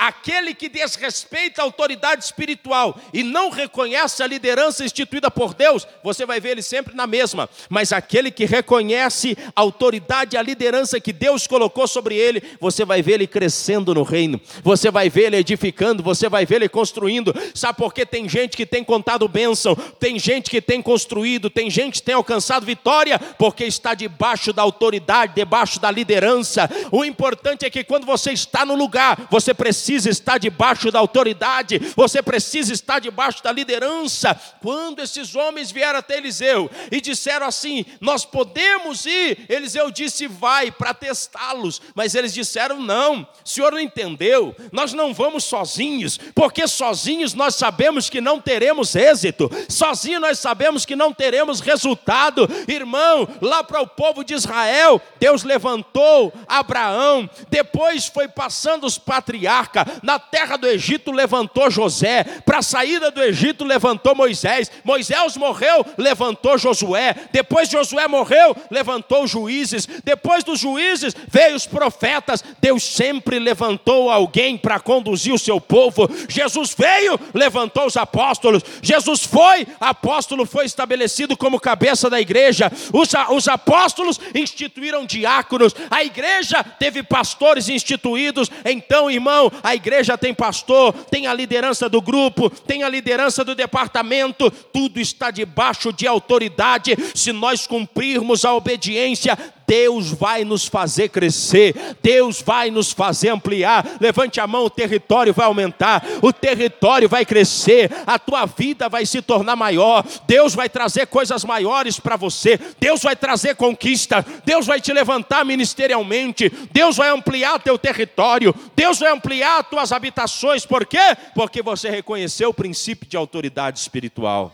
aquele 0.00 0.54
que 0.54 0.66
desrespeita 0.66 1.60
a 1.60 1.64
autoridade 1.64 2.24
espiritual 2.24 2.98
e 3.12 3.22
não 3.22 3.50
reconhece 3.50 4.22
a 4.22 4.26
liderança 4.26 4.82
instituída 4.82 5.30
por 5.30 5.52
Deus, 5.52 5.86
você 6.02 6.24
vai 6.24 6.40
ver 6.40 6.52
ele 6.52 6.62
sempre 6.62 6.94
na 6.94 7.06
mesma. 7.06 7.50
Mas 7.68 7.92
aquele 7.92 8.30
que 8.30 8.46
reconhece 8.46 9.36
a 9.54 9.60
autoridade 9.60 10.38
a 10.38 10.42
liderança 10.42 10.98
que 10.98 11.12
Deus 11.12 11.46
colocou 11.46 11.86
sobre 11.86 12.14
ele, 12.16 12.42
você 12.58 12.82
vai 12.82 13.02
ver 13.02 13.12
ele 13.12 13.26
crescendo 13.26 13.94
no 13.94 14.02
reino, 14.02 14.40
você 14.62 14.90
vai 14.90 15.10
ver 15.10 15.24
ele 15.24 15.36
edificando, 15.36 16.02
você 16.02 16.30
vai 16.30 16.46
ver 16.46 16.56
ele 16.56 16.68
construindo. 16.68 17.34
Sabe 17.54 17.76
por 17.76 17.92
que 17.92 18.06
tem 18.06 18.26
gente 18.26 18.56
que 18.56 18.64
tem 18.64 18.82
contado 18.82 19.28
bênção, 19.28 19.76
tem 19.98 20.18
gente 20.18 20.48
que 20.48 20.62
tem 20.62 20.80
construído, 20.80 21.50
tem 21.50 21.68
gente 21.68 21.94
que 21.94 22.02
tem 22.02 22.14
alcançado 22.14 22.64
vitória, 22.64 23.18
porque 23.18 23.64
está 23.64 23.92
debaixo 23.92 24.50
da 24.50 24.62
autoridade, 24.62 25.34
debaixo 25.34 25.78
da 25.78 25.90
liderança. 25.90 26.70
O 26.90 27.04
importante 27.04 27.66
é 27.66 27.70
que 27.70 27.84
quando 27.84 28.06
você 28.06 28.32
está 28.32 28.64
no 28.64 28.74
lugar, 28.74 29.28
você 29.30 29.52
precisa 29.52 29.89
precisa 29.90 30.08
estar 30.08 30.38
debaixo 30.38 30.90
da 30.92 31.00
autoridade, 31.00 31.80
você 31.96 32.22
precisa 32.22 32.72
estar 32.72 33.00
debaixo 33.00 33.42
da 33.42 33.50
liderança. 33.50 34.38
Quando 34.62 35.00
esses 35.00 35.34
homens 35.34 35.72
vieram 35.72 35.98
até 35.98 36.18
Eliseu 36.18 36.70
e 36.92 37.00
disseram 37.00 37.46
assim: 37.46 37.84
Nós 38.00 38.24
podemos 38.24 39.04
ir, 39.04 39.46
Eliseu 39.48 39.90
disse: 39.90 40.28
Vai 40.28 40.70
para 40.70 40.94
testá-los. 40.94 41.82
Mas 41.92 42.14
eles 42.14 42.32
disseram: 42.32 42.80
Não, 42.80 43.22
o 43.22 43.48
senhor 43.48 43.72
não 43.72 43.80
entendeu, 43.80 44.54
nós 44.70 44.92
não 44.92 45.12
vamos 45.12 45.42
sozinhos, 45.42 46.18
porque 46.36 46.68
sozinhos 46.68 47.34
nós 47.34 47.56
sabemos 47.56 48.08
que 48.08 48.20
não 48.20 48.40
teremos 48.40 48.94
êxito, 48.94 49.50
sozinhos 49.68 50.20
nós 50.20 50.38
sabemos 50.38 50.84
que 50.84 50.94
não 50.94 51.12
teremos 51.12 51.58
resultado. 51.58 52.48
Irmão, 52.68 53.28
lá 53.40 53.64
para 53.64 53.80
o 53.80 53.88
povo 53.88 54.22
de 54.22 54.34
Israel, 54.34 55.00
Deus 55.18 55.42
levantou 55.42 56.32
Abraão, 56.46 57.28
depois 57.48 58.06
foi 58.06 58.28
passando 58.28 58.86
os 58.86 58.96
patriarcas, 58.98 59.79
na 60.02 60.18
terra 60.18 60.56
do 60.56 60.66
Egito 60.66 61.10
levantou 61.10 61.70
José, 61.70 62.24
para 62.44 62.58
a 62.58 62.62
saída 62.62 63.10
do 63.10 63.22
Egito 63.22 63.64
levantou 63.64 64.14
Moisés, 64.14 64.70
Moisés 64.84 65.36
morreu, 65.36 65.84
levantou 65.96 66.58
Josué, 66.58 67.14
depois 67.32 67.68
Josué 67.68 68.06
morreu, 68.08 68.56
levantou 68.70 69.26
juízes, 69.26 69.86
depois 70.04 70.44
dos 70.44 70.60
juízes 70.60 71.14
veio 71.28 71.56
os 71.56 71.66
profetas, 71.66 72.44
Deus 72.60 72.82
sempre 72.82 73.38
levantou 73.38 74.10
alguém 74.10 74.56
para 74.56 74.80
conduzir 74.80 75.32
o 75.32 75.38
seu 75.38 75.60
povo, 75.60 76.08
Jesus 76.28 76.74
veio, 76.76 77.18
levantou 77.34 77.86
os 77.86 77.96
apóstolos, 77.96 78.62
Jesus 78.82 79.24
foi, 79.24 79.66
apóstolo 79.80 80.46
foi 80.46 80.64
estabelecido 80.64 81.36
como 81.36 81.60
cabeça 81.60 82.08
da 82.10 82.20
igreja, 82.20 82.70
os, 82.92 83.10
os 83.30 83.48
apóstolos 83.48 84.20
instituíram 84.34 85.04
diáconos, 85.06 85.74
a 85.90 86.04
igreja 86.04 86.62
teve 86.62 87.02
pastores 87.02 87.68
instituídos, 87.68 88.50
então, 88.64 89.10
irmão, 89.10 89.50
a 89.62 89.69
igreja 89.74 90.16
tem 90.16 90.34
pastor, 90.34 90.92
tem 91.10 91.26
a 91.26 91.34
liderança 91.34 91.88
do 91.88 92.00
grupo, 92.00 92.50
tem 92.50 92.82
a 92.82 92.88
liderança 92.88 93.44
do 93.44 93.54
departamento, 93.54 94.50
tudo 94.50 95.00
está 95.00 95.30
debaixo 95.30 95.92
de 95.92 96.06
autoridade. 96.06 96.96
Se 97.14 97.32
nós 97.32 97.66
cumprirmos 97.66 98.44
a 98.44 98.54
obediência, 98.54 99.36
Deus 99.70 100.10
vai 100.10 100.44
nos 100.44 100.66
fazer 100.66 101.10
crescer, 101.10 101.76
Deus 102.02 102.42
vai 102.42 102.72
nos 102.72 102.90
fazer 102.90 103.28
ampliar. 103.28 103.98
Levante 104.00 104.40
a 104.40 104.46
mão, 104.48 104.64
o 104.64 104.70
território 104.70 105.32
vai 105.32 105.46
aumentar, 105.46 106.04
o 106.20 106.32
território 106.32 107.08
vai 107.08 107.24
crescer, 107.24 107.88
a 108.04 108.18
tua 108.18 108.46
vida 108.46 108.88
vai 108.88 109.06
se 109.06 109.22
tornar 109.22 109.54
maior. 109.54 110.04
Deus 110.26 110.56
vai 110.56 110.68
trazer 110.68 111.06
coisas 111.06 111.44
maiores 111.44 112.00
para 112.00 112.16
você, 112.16 112.58
Deus 112.80 113.00
vai 113.00 113.14
trazer 113.14 113.54
conquista, 113.54 114.26
Deus 114.44 114.66
vai 114.66 114.80
te 114.80 114.92
levantar 114.92 115.44
ministerialmente, 115.44 116.50
Deus 116.72 116.96
vai 116.96 117.10
ampliar 117.10 117.60
teu 117.60 117.78
território, 117.78 118.52
Deus 118.74 118.98
vai 118.98 119.12
ampliar 119.12 119.62
tuas 119.62 119.92
habitações. 119.92 120.66
Por 120.66 120.84
quê? 120.84 121.16
Porque 121.32 121.62
você 121.62 121.88
reconheceu 121.88 122.50
o 122.50 122.54
princípio 122.54 123.08
de 123.08 123.16
autoridade 123.16 123.78
espiritual. 123.78 124.52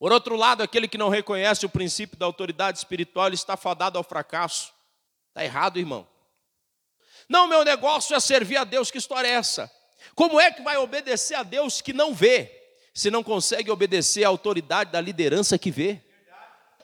Por 0.00 0.12
outro 0.12 0.34
lado, 0.34 0.62
aquele 0.62 0.88
que 0.88 0.96
não 0.96 1.10
reconhece 1.10 1.66
o 1.66 1.68
princípio 1.68 2.16
da 2.16 2.24
autoridade 2.24 2.78
espiritual, 2.78 3.28
está 3.34 3.54
fadado 3.54 3.98
ao 3.98 4.02
fracasso. 4.02 4.72
Está 5.28 5.44
errado, 5.44 5.78
irmão. 5.78 6.08
Não, 7.28 7.46
meu 7.46 7.62
negócio 7.62 8.16
é 8.16 8.18
servir 8.18 8.56
a 8.56 8.64
Deus, 8.64 8.90
que 8.90 8.96
história 8.96 9.28
é 9.28 9.32
essa? 9.32 9.70
Como 10.14 10.40
é 10.40 10.50
que 10.50 10.62
vai 10.62 10.78
obedecer 10.78 11.34
a 11.34 11.42
Deus 11.42 11.82
que 11.82 11.92
não 11.92 12.14
vê, 12.14 12.50
se 12.94 13.10
não 13.10 13.22
consegue 13.22 13.70
obedecer 13.70 14.24
à 14.24 14.28
autoridade 14.28 14.90
da 14.90 15.02
liderança 15.02 15.58
que 15.58 15.70
vê? 15.70 16.02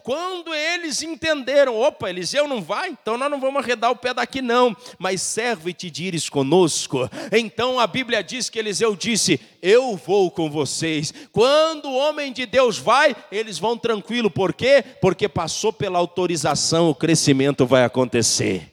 Quando 0.07 0.55
eles 0.55 1.03
entenderam, 1.03 1.77
opa, 1.81 2.09
Eliseu 2.09 2.47
não 2.47 2.63
vai, 2.63 2.91
então 2.91 3.19
nós 3.19 3.29
não 3.29 3.41
vamos 3.41 3.61
arredar 3.61 3.91
o 3.91 3.97
pé 3.97 4.15
daqui 4.15 4.41
não, 4.41 4.77
mas 5.01 5.21
serve-te 5.21 5.91
de 5.91 6.05
ires 6.05 6.29
conosco. 6.29 7.11
Então 7.33 7.81
a 7.81 7.89
Bíblia 7.89 8.23
diz 8.23 8.49
que 8.49 8.57
Eliseu 8.57 8.95
disse: 8.95 9.41
Eu 9.61 9.97
vou 9.97 10.31
com 10.31 10.49
vocês. 10.49 11.13
Quando 11.33 11.87
o 11.87 11.97
homem 11.97 12.33
de 12.33 12.47
Deus 12.47 12.79
vai, 12.79 13.17
eles 13.33 13.59
vão 13.59 13.77
tranquilo, 13.77 14.31
por 14.31 14.55
quê? 14.55 14.85
Porque 15.01 15.29
passou 15.29 15.73
pela 15.73 15.99
autorização, 15.99 16.89
o 16.89 16.95
crescimento 16.95 17.67
vai 17.67 17.83
acontecer. 17.83 18.73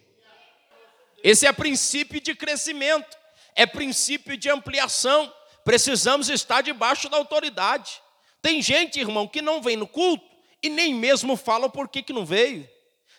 Esse 1.24 1.48
é 1.48 1.52
princípio 1.52 2.22
de 2.22 2.36
crescimento, 2.36 3.18
é 3.56 3.66
princípio 3.66 4.38
de 4.38 4.52
ampliação. 4.52 5.34
Precisamos 5.66 6.30
estar 6.30 6.62
debaixo 6.62 7.10
da 7.10 7.18
autoridade. 7.18 7.94
Tem 8.40 8.62
gente, 8.62 9.00
irmão, 9.00 9.28
que 9.28 9.42
não 9.42 9.64
vem 9.64 9.76
no 9.76 9.88
culto 9.88 10.33
e 10.64 10.70
nem 10.70 10.96
mesmo 10.96 11.36
fala 11.36 11.70
por 11.70 11.90
que, 11.90 12.02
que 12.02 12.14
não 12.14 12.26
veio. 12.26 12.68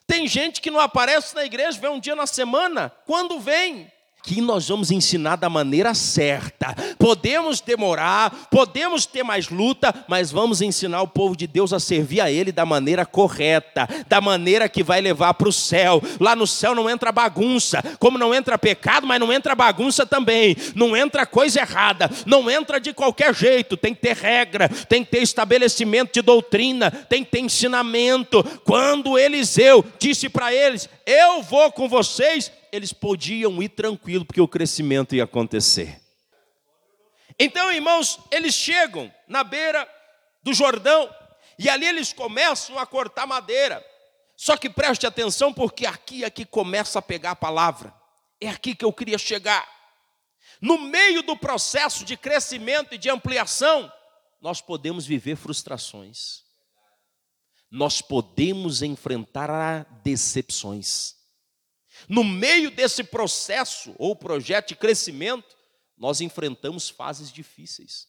Tem 0.07 0.27
gente 0.27 0.61
que 0.61 0.71
não 0.71 0.81
aparece 0.81 1.35
na 1.35 1.45
igreja, 1.45 1.79
vem 1.79 1.91
um 1.91 2.01
dia 2.01 2.17
na 2.17 2.27
semana, 2.27 2.91
quando 3.07 3.39
vem, 3.39 3.91
aqui 4.25 4.41
nós 4.41 4.67
vamos 4.67 4.91
ensinar 4.91 5.37
da 5.37 5.51
maneira 5.51 5.93
certa. 5.93 6.75
Podemos 6.99 7.61
demorar, 7.61 8.49
podemos 8.51 9.05
ter 9.05 9.23
mais 9.23 9.51
luta, 9.51 9.95
mas 10.09 10.33
vamos 10.33 10.63
ensinar 10.63 11.03
o 11.03 11.09
povo 11.09 11.37
de 11.37 11.47
Deus 11.47 11.75
a 11.75 11.79
servir 11.79 12.23
a 12.23 12.31
Ele 12.31 12.51
da 12.51 12.65
maneira 12.65 13.05
correta, 13.05 13.87
da 14.09 14.23
maneira 14.23 14.67
que 14.67 14.83
vai 14.83 15.03
levar 15.03 15.35
para 15.35 15.49
o 15.49 15.53
céu. 15.53 16.03
Lá 16.19 16.35
no 16.35 16.47
céu 16.47 16.75
não 16.75 16.89
entra 16.89 17.13
bagunça, 17.13 17.83
como 17.99 18.17
não 18.17 18.35
entra 18.35 18.57
pecado, 18.57 19.07
mas 19.07 19.21
não 19.21 19.31
entra 19.31 19.55
bagunça 19.55 20.07
também, 20.07 20.57
não 20.75 20.97
entra 20.97 21.27
coisa 21.27 21.61
errada, 21.61 22.11
não 22.25 22.51
entra 22.51 22.81
de 22.81 22.95
qualquer 22.95 23.35
jeito. 23.35 23.77
Tem 23.77 23.95
que 23.95 24.01
ter 24.01 24.17
regra, 24.17 24.71
tem 24.89 25.05
que 25.05 25.11
ter 25.11 25.23
estabelecimento 25.23 26.15
de 26.15 26.23
doutrina, 26.23 26.91
tem 26.91 27.23
que 27.23 27.31
ter 27.31 27.41
ensinamento. 27.41 28.43
Quando 28.65 29.19
Eliseu 29.19 29.85
disse 29.99 30.31
para 30.31 30.55
eles: 30.55 30.89
Eu 31.05 31.43
vou 31.43 31.71
com 31.71 31.91
vocês 31.91 32.51
eles 32.75 32.93
podiam 32.93 33.63
ir 33.63 33.69
tranquilo, 33.69 34.25
porque 34.25 34.41
o 34.41 34.49
crescimento 34.49 35.15
ia 35.15 35.25
acontecer. 35.25 36.01
Então, 37.39 37.71
irmãos, 37.71 38.19
eles 38.31 38.55
chegam 38.55 39.13
na 39.29 39.45
beira 39.45 39.89
do 40.43 40.53
Jordão 40.53 41.09
e 41.59 41.69
ali 41.69 41.87
eles 41.87 42.13
começam 42.13 42.79
a 42.79 42.85
cortar 42.85 43.27
madeira. 43.27 43.85
Só 44.37 44.57
que 44.57 44.69
preste 44.69 45.07
atenção, 45.07 45.53
porque 45.53 45.87
aqui 45.87 46.25
é 46.25 46.31
que 46.31 46.45
começa 46.45 46.99
a 46.99 47.03
pegar 47.03 47.33
a 47.33 47.37
palavra. 47.37 47.95
É 48.41 48.49
aqui 48.49 48.75
que 48.75 48.85
eu 48.85 48.93
queria 48.93 49.19
chegar. 49.19 49.67
No 50.61 50.79
meio 50.79 51.23
do 51.23 51.37
processo 51.37 52.05
de 52.05 52.17
crescimento 52.17 52.95
e 52.95 52.99
de 52.99 53.09
ampliação, 53.09 53.93
nós 54.41 54.61
podemos 54.61 55.07
viver 55.07 55.37
frustrações. 55.37 56.43
Nós 57.71 58.03
podemos 58.03 58.83
enfrentar 58.83 59.85
decepções. 60.03 61.24
No 62.09 62.25
meio 62.25 62.71
desse 62.71 63.03
processo 63.03 63.95
ou 63.99 64.15
projeto 64.15 64.69
de 64.69 64.77
crescimento, 64.77 65.57
nós 65.97 66.21
enfrentamos 66.21 66.89
fases 66.89 67.33
difíceis, 67.33 68.07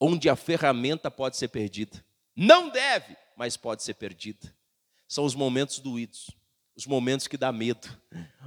onde 0.00 0.28
a 0.28 0.36
ferramenta 0.36 1.10
pode 1.10 1.36
ser 1.36 1.48
perdida. 1.48 2.04
Não 2.36 2.68
deve, 2.68 3.16
mas 3.36 3.56
pode 3.56 3.82
ser 3.82 3.94
perdida. 3.94 4.54
São 5.06 5.24
os 5.24 5.34
momentos 5.34 5.78
doídos, 5.78 6.30
os 6.76 6.86
momentos 6.86 7.26
que 7.26 7.36
dá 7.36 7.50
medo, 7.50 7.88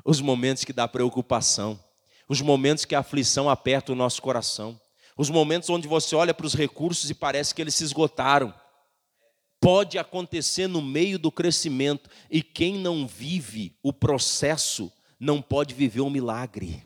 os 0.05 0.21
momentos 0.21 0.63
que 0.63 0.73
dá 0.73 0.87
preocupação, 0.87 1.81
os 2.27 2.41
momentos 2.41 2.85
que 2.85 2.95
a 2.95 2.99
aflição 2.99 3.49
aperta 3.49 3.91
o 3.91 3.95
nosso 3.95 4.21
coração, 4.21 4.79
os 5.17 5.29
momentos 5.29 5.69
onde 5.69 5.87
você 5.87 6.15
olha 6.15 6.33
para 6.33 6.45
os 6.45 6.53
recursos 6.53 7.09
e 7.09 7.13
parece 7.13 7.53
que 7.53 7.61
eles 7.61 7.75
se 7.75 7.83
esgotaram 7.83 8.53
pode 9.61 9.99
acontecer 9.99 10.67
no 10.67 10.81
meio 10.81 11.19
do 11.19 11.31
crescimento, 11.31 12.09
e 12.29 12.41
quem 12.41 12.79
não 12.79 13.07
vive 13.07 13.73
o 13.83 13.93
processo 13.93 14.91
não 15.19 15.39
pode 15.39 15.75
viver 15.75 16.01
um 16.01 16.09
milagre. 16.09 16.83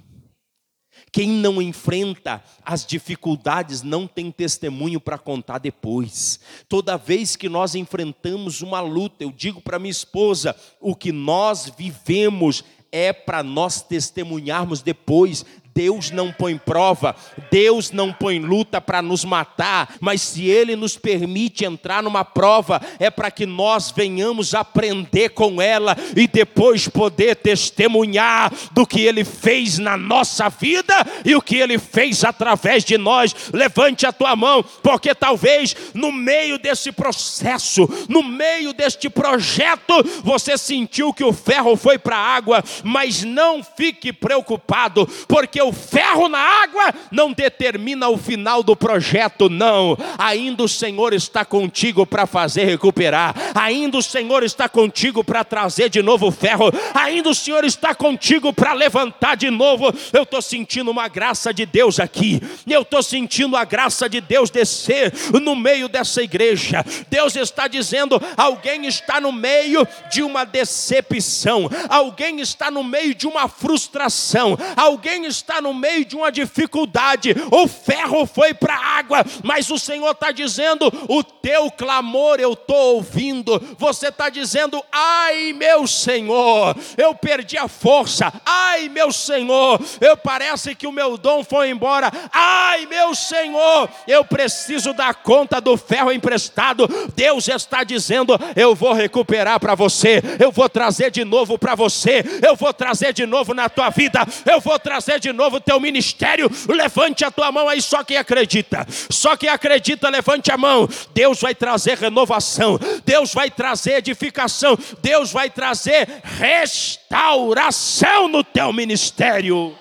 Quem 1.12 1.30
não 1.30 1.62
enfrenta 1.62 2.44
as 2.64 2.86
dificuldades 2.86 3.82
não 3.82 4.08
tem 4.08 4.32
testemunho 4.32 5.00
para 5.00 5.18
contar 5.18 5.60
depois. 5.60 6.40
Toda 6.68 6.98
vez 6.98 7.36
que 7.36 7.50
nós 7.50 7.76
enfrentamos 7.76 8.62
uma 8.62 8.82
luta, 8.82 9.24
eu 9.24 9.32
digo 9.32 9.62
para 9.62 9.80
minha 9.80 9.92
esposa: 9.92 10.56
o 10.80 10.96
que 10.96 11.12
nós 11.12 11.72
vivemos 11.78 12.64
é 12.92 13.12
para 13.12 13.44
nós 13.44 13.82
testemunharmos 13.82 14.82
depois. 14.82 15.46
Deus 15.76 16.10
não 16.10 16.32
põe 16.32 16.58
prova, 16.58 17.14
Deus 17.52 17.92
não 17.92 18.14
põe 18.14 18.40
luta 18.40 18.80
para 18.80 19.02
nos 19.02 19.26
matar, 19.26 19.96
mas 20.00 20.22
se 20.22 20.46
Ele 20.46 20.74
nos 20.74 20.96
permite 20.96 21.66
entrar 21.66 22.02
numa 22.02 22.24
prova, 22.24 22.82
é 22.98 23.10
para 23.10 23.30
que 23.30 23.46
nós 23.46 23.92
venhamos 23.92 24.56
aprender 24.56 25.32
com 25.32 25.62
ela 25.62 25.98
e 26.16 26.28
depois 26.28 26.88
poder 26.88 27.36
testemunhar 27.36 28.54
do 28.72 28.88
que 28.88 29.02
Ele 29.02 29.26
fez 29.26 29.78
na 29.78 29.98
nossa 29.98 30.48
vida 30.48 30.94
e 31.26 31.36
o 31.36 31.42
que 31.42 31.58
Ele 31.58 31.78
fez 31.78 32.24
através 32.24 32.86
de 32.86 32.98
nós. 32.98 33.36
Levante 33.52 34.06
a 34.06 34.14
tua 34.14 34.34
mão, 34.34 34.64
porque 34.82 35.14
talvez 35.14 35.76
no 35.94 36.10
meio 36.10 36.58
desse 36.58 36.90
processo, 36.94 37.86
no 38.08 38.24
meio 38.24 38.72
deste 38.72 39.10
projeto, 39.10 39.94
você 40.24 40.58
sentiu 40.58 41.14
que 41.14 41.24
o 41.24 41.34
ferro 41.34 41.76
foi 41.76 41.98
para 41.98 42.16
a 42.16 42.36
água, 42.36 42.64
mas 42.82 43.26
não 43.26 43.62
fique 43.62 44.14
preocupado, 44.14 45.06
porque 45.28 45.65
o 45.68 45.74
ferro 45.74 46.30
na 46.30 46.40
água 46.40 46.94
não 47.12 47.32
determina 47.32 48.10
o 48.10 48.18
final 48.18 48.64
do 48.64 48.76
projeto, 48.76 49.50
não. 49.50 49.98
Ainda 50.18 50.64
o 50.64 50.70
Senhor 50.70 51.14
está 51.14 51.44
contigo 51.44 52.06
para 52.06 52.26
fazer 52.26 52.66
recuperar, 52.66 53.36
ainda 53.54 53.98
o 53.98 54.04
Senhor 54.04 54.44
está 54.44 54.68
contigo 54.68 55.24
para 55.24 55.44
trazer 55.44 55.90
de 55.90 56.02
novo 56.02 56.28
o 56.28 56.32
ferro, 56.32 56.72
ainda 56.94 57.30
o 57.30 57.36
Senhor 57.36 57.64
está 57.64 57.94
contigo 57.94 58.54
para 58.54 58.74
levantar 58.74 59.36
de 59.36 59.50
novo. 59.50 59.94
Eu 60.14 60.24
estou 60.24 60.42
sentindo 60.42 60.92
uma 60.92 61.08
graça 61.08 61.54
de 61.54 61.66
Deus 61.66 62.00
aqui, 62.00 62.42
eu 62.68 62.82
estou 62.82 63.02
sentindo 63.02 63.56
a 63.56 63.64
graça 63.64 64.10
de 64.10 64.22
Deus 64.22 64.50
descer 64.50 65.14
no 65.42 65.56
meio 65.56 65.88
dessa 65.88 66.22
igreja. 66.22 66.84
Deus 67.10 67.36
está 67.36 67.68
dizendo: 67.68 68.22
alguém 68.38 68.86
está 68.86 69.20
no 69.20 69.32
meio 69.32 69.88
de 70.12 70.22
uma 70.22 70.44
decepção, 70.44 71.70
alguém 71.90 72.40
está 72.40 72.70
no 72.70 72.84
meio 72.84 73.16
de 73.16 73.28
uma 73.28 73.48
frustração, 73.48 74.58
alguém 74.76 75.26
está 75.26 75.55
no 75.62 75.74
meio 75.74 76.06
de 76.06 76.16
uma 76.16 76.32
dificuldade. 76.32 77.36
O 77.52 77.68
ferro 77.68 78.26
foi 78.26 78.54
para 78.54 78.76
a 78.76 78.98
água, 78.98 79.24
mas 79.44 79.70
o 79.70 79.78
Senhor 79.78 80.12
está 80.12 80.32
dizendo: 80.32 80.92
o 81.10 81.24
teu 81.24 81.70
clamor 81.72 82.40
eu 82.40 82.54
estou 82.54 82.96
ouvindo. 82.96 83.62
Você 83.78 84.08
está 84.08 84.30
dizendo: 84.30 84.84
ai 84.92 85.54
meu 85.54 85.88
Senhor, 85.88 86.76
eu 86.98 87.14
perdi 87.16 87.58
a 87.58 87.68
força. 87.68 88.32
Ai 88.46 88.90
meu 88.90 89.12
Senhor, 89.12 89.80
eu 90.02 90.18
parece 90.18 90.76
que 90.76 90.88
o 90.88 90.92
meu 90.92 91.18
dom 91.18 91.44
foi 91.44 91.70
embora. 91.70 92.12
Ai 92.32 92.86
meu 92.86 93.14
Senhor, 93.14 93.90
eu 94.08 94.24
preciso 94.26 94.94
dar 94.94 95.16
conta 95.16 95.62
do 95.62 95.78
ferro 95.78 96.12
emprestado. 96.12 96.88
Deus 97.16 97.48
está 97.48 97.84
dizendo: 97.84 98.34
eu 98.56 98.74
vou 98.76 98.94
recuperar 98.94 99.60
para 99.60 99.76
você, 99.76 100.22
eu 100.40 100.52
vou 100.52 100.68
trazer 100.70 101.12
de 101.12 101.24
novo 101.24 101.58
para 101.58 101.76
você, 101.76 102.24
eu 102.46 102.56
vou 102.56 102.74
trazer 102.74 103.14
de 103.14 103.26
novo 103.26 103.54
na 103.54 103.70
tua 103.70 103.90
vida, 103.90 104.26
eu 104.46 104.60
vou 104.60 104.80
trazer 104.80 105.20
de 105.20 105.32
novo 105.32 105.45
o 105.54 105.60
teu 105.60 105.80
ministério. 105.80 106.50
Levante 106.68 107.24
a 107.24 107.32
tua 107.32 107.52
mão 107.52 107.70
aí, 107.70 107.82
só 107.82 108.04
quem 108.04 108.18
acredita, 108.18 108.86
só 109.10 109.38
quem 109.38 109.50
acredita, 109.50 110.10
levante 110.10 110.52
a 110.52 110.58
mão. 110.58 110.88
Deus 111.14 111.40
vai 111.40 111.54
trazer 111.54 111.98
renovação, 111.98 112.80
Deus 113.06 113.34
vai 113.34 113.52
trazer 113.52 113.98
edificação, 113.98 114.78
Deus 115.02 115.32
vai 115.32 115.50
trazer 115.50 116.08
restauração 116.24 118.28
no 118.28 118.44
teu 118.44 118.74
ministério. 118.74 119.78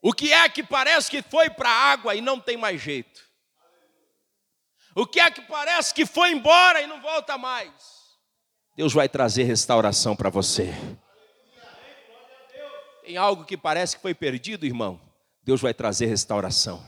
O 0.00 0.12
que 0.12 0.32
é 0.32 0.48
que 0.48 0.62
parece 0.62 1.10
que 1.10 1.22
foi 1.22 1.50
para 1.50 1.68
a 1.68 1.92
água 1.92 2.14
e 2.14 2.20
não 2.20 2.38
tem 2.38 2.56
mais 2.56 2.80
jeito? 2.80 3.20
O 4.94 5.06
que 5.06 5.20
é 5.20 5.30
que 5.30 5.42
parece 5.42 5.92
que 5.92 6.06
foi 6.06 6.32
embora 6.32 6.80
e 6.80 6.86
não 6.86 7.00
volta 7.00 7.36
mais? 7.36 7.70
Deus 8.76 8.92
vai 8.92 9.08
trazer 9.08 9.42
restauração 9.42 10.14
para 10.14 10.30
você. 10.30 10.72
Tem 13.08 13.16
algo 13.16 13.42
que 13.42 13.56
parece 13.56 13.96
que 13.96 14.02
foi 14.02 14.12
perdido, 14.12 14.66
irmão? 14.66 15.00
Deus 15.42 15.62
vai 15.62 15.72
trazer 15.72 16.04
restauração. 16.04 16.86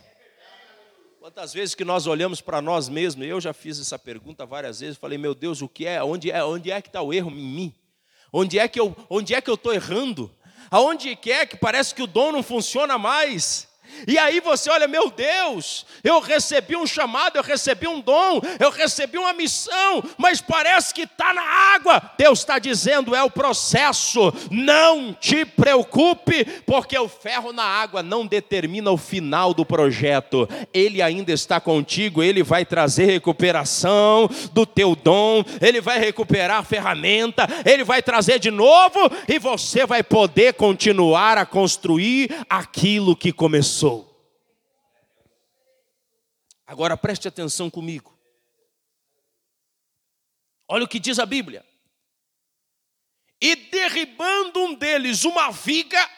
Quantas 1.18 1.54
vezes 1.54 1.74
que 1.74 1.82
nós 1.82 2.06
olhamos 2.06 2.42
para 2.42 2.60
nós 2.60 2.90
mesmos, 2.90 3.26
eu 3.26 3.40
já 3.40 3.54
fiz 3.54 3.80
essa 3.80 3.98
pergunta 3.98 4.44
várias 4.44 4.80
vezes, 4.80 4.98
falei, 4.98 5.16
meu 5.16 5.34
Deus, 5.34 5.62
o 5.62 5.68
que 5.68 5.86
é? 5.86 6.04
Onde 6.04 6.30
é, 6.30 6.44
onde 6.44 6.70
é 6.70 6.82
que 6.82 6.90
está 6.90 7.00
o 7.00 7.10
erro 7.10 7.30
em 7.30 7.36
mim? 7.36 7.74
Onde 8.30 8.58
é 8.58 8.68
que 8.68 8.78
eu, 8.78 8.94
onde 9.08 9.34
é 9.34 9.40
que 9.40 9.48
eu 9.48 9.54
estou 9.54 9.72
errando? 9.72 10.30
Aonde 10.70 11.16
quer 11.16 11.46
que 11.46 11.56
parece 11.56 11.94
que 11.94 12.02
o 12.02 12.06
dom 12.06 12.32
não 12.32 12.42
funciona 12.42 12.98
mais. 12.98 13.66
E 14.06 14.18
aí 14.18 14.40
você 14.40 14.70
olha, 14.70 14.88
meu 14.88 15.10
Deus, 15.10 15.86
eu 16.02 16.20
recebi 16.20 16.76
um 16.76 16.86
chamado, 16.86 17.36
eu 17.36 17.42
recebi 17.42 17.86
um 17.86 18.00
dom, 18.00 18.40
eu 18.58 18.70
recebi 18.70 19.18
uma 19.18 19.32
missão, 19.32 20.02
mas 20.16 20.40
parece 20.40 20.94
que 20.94 21.02
está 21.02 21.32
na 21.32 21.42
água. 21.42 22.00
Deus 22.18 22.40
está 22.40 22.58
dizendo, 22.58 23.14
é 23.14 23.22
o 23.22 23.30
processo. 23.30 24.32
Não 24.50 25.12
te 25.12 25.44
preocupe, 25.44 26.44
porque 26.66 26.98
o 26.98 27.08
ferro 27.08 27.52
na 27.52 27.64
água 27.64 28.02
não 28.02 28.26
determina 28.26 28.90
o 28.90 28.96
final 28.96 29.52
do 29.52 29.64
projeto. 29.64 30.48
Ele 30.72 31.02
ainda 31.02 31.32
está 31.32 31.60
contigo, 31.60 32.22
ele 32.22 32.42
vai 32.42 32.64
trazer 32.64 33.06
recuperação 33.06 34.28
do 34.52 34.64
teu 34.64 34.94
dom, 34.94 35.44
ele 35.60 35.80
vai 35.80 35.98
recuperar 35.98 36.58
a 36.58 36.64
ferramenta, 36.64 37.46
ele 37.64 37.84
vai 37.84 38.02
trazer 38.02 38.38
de 38.38 38.50
novo, 38.50 38.98
e 39.28 39.38
você 39.38 39.86
vai 39.86 40.02
poder 40.02 40.54
continuar 40.54 41.38
a 41.38 41.46
construir 41.46 42.30
aquilo 42.48 43.16
que 43.16 43.32
começou. 43.32 43.79
Agora 46.66 46.96
preste 46.96 47.26
atenção 47.26 47.68
comigo. 47.68 48.16
Olha 50.68 50.84
o 50.84 50.88
que 50.88 51.00
diz 51.00 51.18
a 51.18 51.26
Bíblia. 51.26 51.66
E 53.40 53.56
derribando 53.56 54.60
um 54.60 54.74
deles 54.74 55.24
uma 55.24 55.50
viga, 55.50 56.08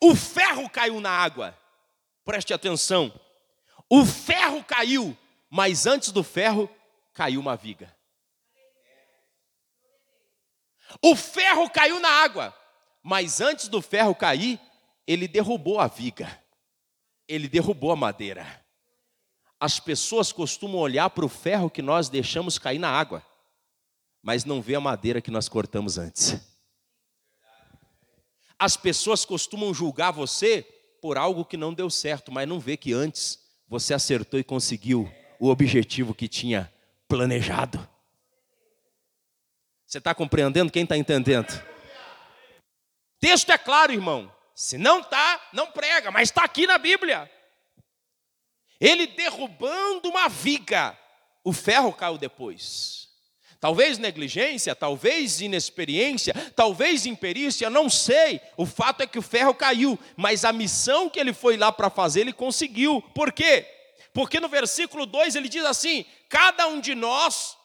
o 0.00 0.14
ferro 0.14 0.68
caiu 0.70 1.00
na 1.00 1.10
água. 1.10 1.58
Preste 2.24 2.52
atenção. 2.52 3.12
O 3.90 4.04
ferro 4.04 4.62
caiu, 4.62 5.16
mas 5.50 5.86
antes 5.86 6.12
do 6.12 6.22
ferro 6.22 6.70
caiu 7.12 7.40
uma 7.40 7.56
viga. 7.56 7.96
O 11.02 11.16
ferro 11.16 11.68
caiu 11.70 11.98
na 11.98 12.08
água, 12.08 12.56
mas 13.02 13.40
antes 13.40 13.68
do 13.68 13.82
ferro 13.82 14.14
cair, 14.14 14.60
ele 15.06 15.26
derrubou 15.26 15.80
a 15.80 15.86
viga. 15.86 16.44
Ele 17.28 17.48
derrubou 17.48 17.92
a 17.92 17.96
madeira 17.96 18.66
as 19.58 19.80
pessoas 19.80 20.32
costumam 20.32 20.78
olhar 20.78 21.08
para 21.10 21.24
o 21.24 21.28
ferro 21.28 21.70
que 21.70 21.80
nós 21.80 22.08
deixamos 22.08 22.58
cair 22.58 22.78
na 22.78 22.90
água, 22.90 23.24
mas 24.22 24.44
não 24.44 24.60
vê 24.60 24.74
a 24.74 24.80
madeira 24.80 25.20
que 25.20 25.30
nós 25.30 25.48
cortamos 25.48 25.96
antes. 25.96 26.38
As 28.58 28.76
pessoas 28.76 29.24
costumam 29.24 29.72
julgar 29.72 30.12
você 30.12 30.62
por 31.00 31.16
algo 31.16 31.44
que 31.44 31.56
não 31.56 31.72
deu 31.72 31.90
certo, 31.90 32.32
mas 32.32 32.48
não 32.48 32.60
vê 32.60 32.76
que 32.76 32.92
antes 32.92 33.38
você 33.68 33.94
acertou 33.94 34.38
e 34.38 34.44
conseguiu 34.44 35.10
o 35.38 35.48
objetivo 35.48 36.14
que 36.14 36.28
tinha 36.28 36.72
planejado. 37.08 37.86
Você 39.86 39.98
está 39.98 40.14
compreendendo? 40.14 40.72
Quem 40.72 40.82
está 40.82 40.96
entendendo? 40.96 41.62
Texto 43.20 43.50
é 43.50 43.58
claro, 43.58 43.92
irmão. 43.92 44.32
Se 44.56 44.78
não 44.78 45.00
está, 45.00 45.38
não 45.52 45.70
prega, 45.70 46.10
mas 46.10 46.30
está 46.30 46.42
aqui 46.42 46.66
na 46.66 46.78
Bíblia. 46.78 47.30
Ele 48.80 49.06
derrubando 49.06 50.08
uma 50.08 50.30
viga, 50.30 50.98
o 51.44 51.52
ferro 51.52 51.92
caiu 51.92 52.16
depois. 52.16 53.10
Talvez 53.60 53.98
negligência, 53.98 54.74
talvez 54.74 55.42
inexperiência, 55.42 56.32
talvez 56.56 57.04
imperícia, 57.04 57.68
não 57.68 57.90
sei. 57.90 58.40
O 58.56 58.64
fato 58.64 59.02
é 59.02 59.06
que 59.06 59.18
o 59.18 59.22
ferro 59.22 59.52
caiu, 59.52 59.98
mas 60.16 60.42
a 60.42 60.54
missão 60.54 61.10
que 61.10 61.20
ele 61.20 61.34
foi 61.34 61.58
lá 61.58 61.70
para 61.70 61.90
fazer, 61.90 62.22
ele 62.22 62.32
conseguiu. 62.32 63.02
Por 63.14 63.32
quê? 63.32 63.66
Porque 64.14 64.40
no 64.40 64.48
versículo 64.48 65.04
2 65.04 65.34
ele 65.34 65.50
diz 65.50 65.66
assim: 65.66 66.06
cada 66.30 66.66
um 66.66 66.80
de 66.80 66.94
nós, 66.94 67.58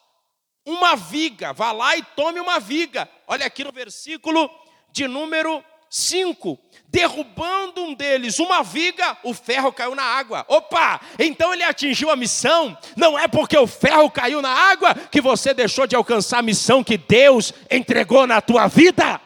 uma 0.66 0.94
viga, 0.94 1.54
vá 1.54 1.72
lá 1.72 1.96
e 1.96 2.02
tome 2.02 2.38
uma 2.38 2.60
viga. 2.60 3.08
Olha 3.26 3.46
aqui 3.46 3.64
no 3.64 3.72
versículo 3.72 4.50
de 4.90 5.08
número 5.08 5.64
5, 5.94 6.58
derrubando 6.88 7.82
um 7.82 7.92
deles 7.92 8.38
uma 8.38 8.62
viga, 8.62 9.18
o 9.22 9.34
ferro 9.34 9.70
caiu 9.70 9.94
na 9.94 10.02
água. 10.02 10.42
Opa! 10.48 10.98
Então 11.18 11.52
ele 11.52 11.62
atingiu 11.62 12.10
a 12.10 12.16
missão. 12.16 12.74
Não 12.96 13.18
é 13.18 13.28
porque 13.28 13.58
o 13.58 13.66
ferro 13.66 14.10
caiu 14.10 14.40
na 14.40 14.48
água 14.48 14.94
que 14.94 15.20
você 15.20 15.52
deixou 15.52 15.86
de 15.86 15.94
alcançar 15.94 16.38
a 16.38 16.42
missão 16.42 16.82
que 16.82 16.96
Deus 16.96 17.52
entregou 17.70 18.26
na 18.26 18.40
tua 18.40 18.68
vida. 18.68 19.20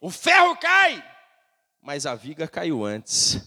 O 0.00 0.10
ferro 0.10 0.56
cai, 0.56 1.04
mas 1.80 2.04
a 2.04 2.16
viga 2.16 2.48
caiu 2.48 2.84
antes. 2.84 3.40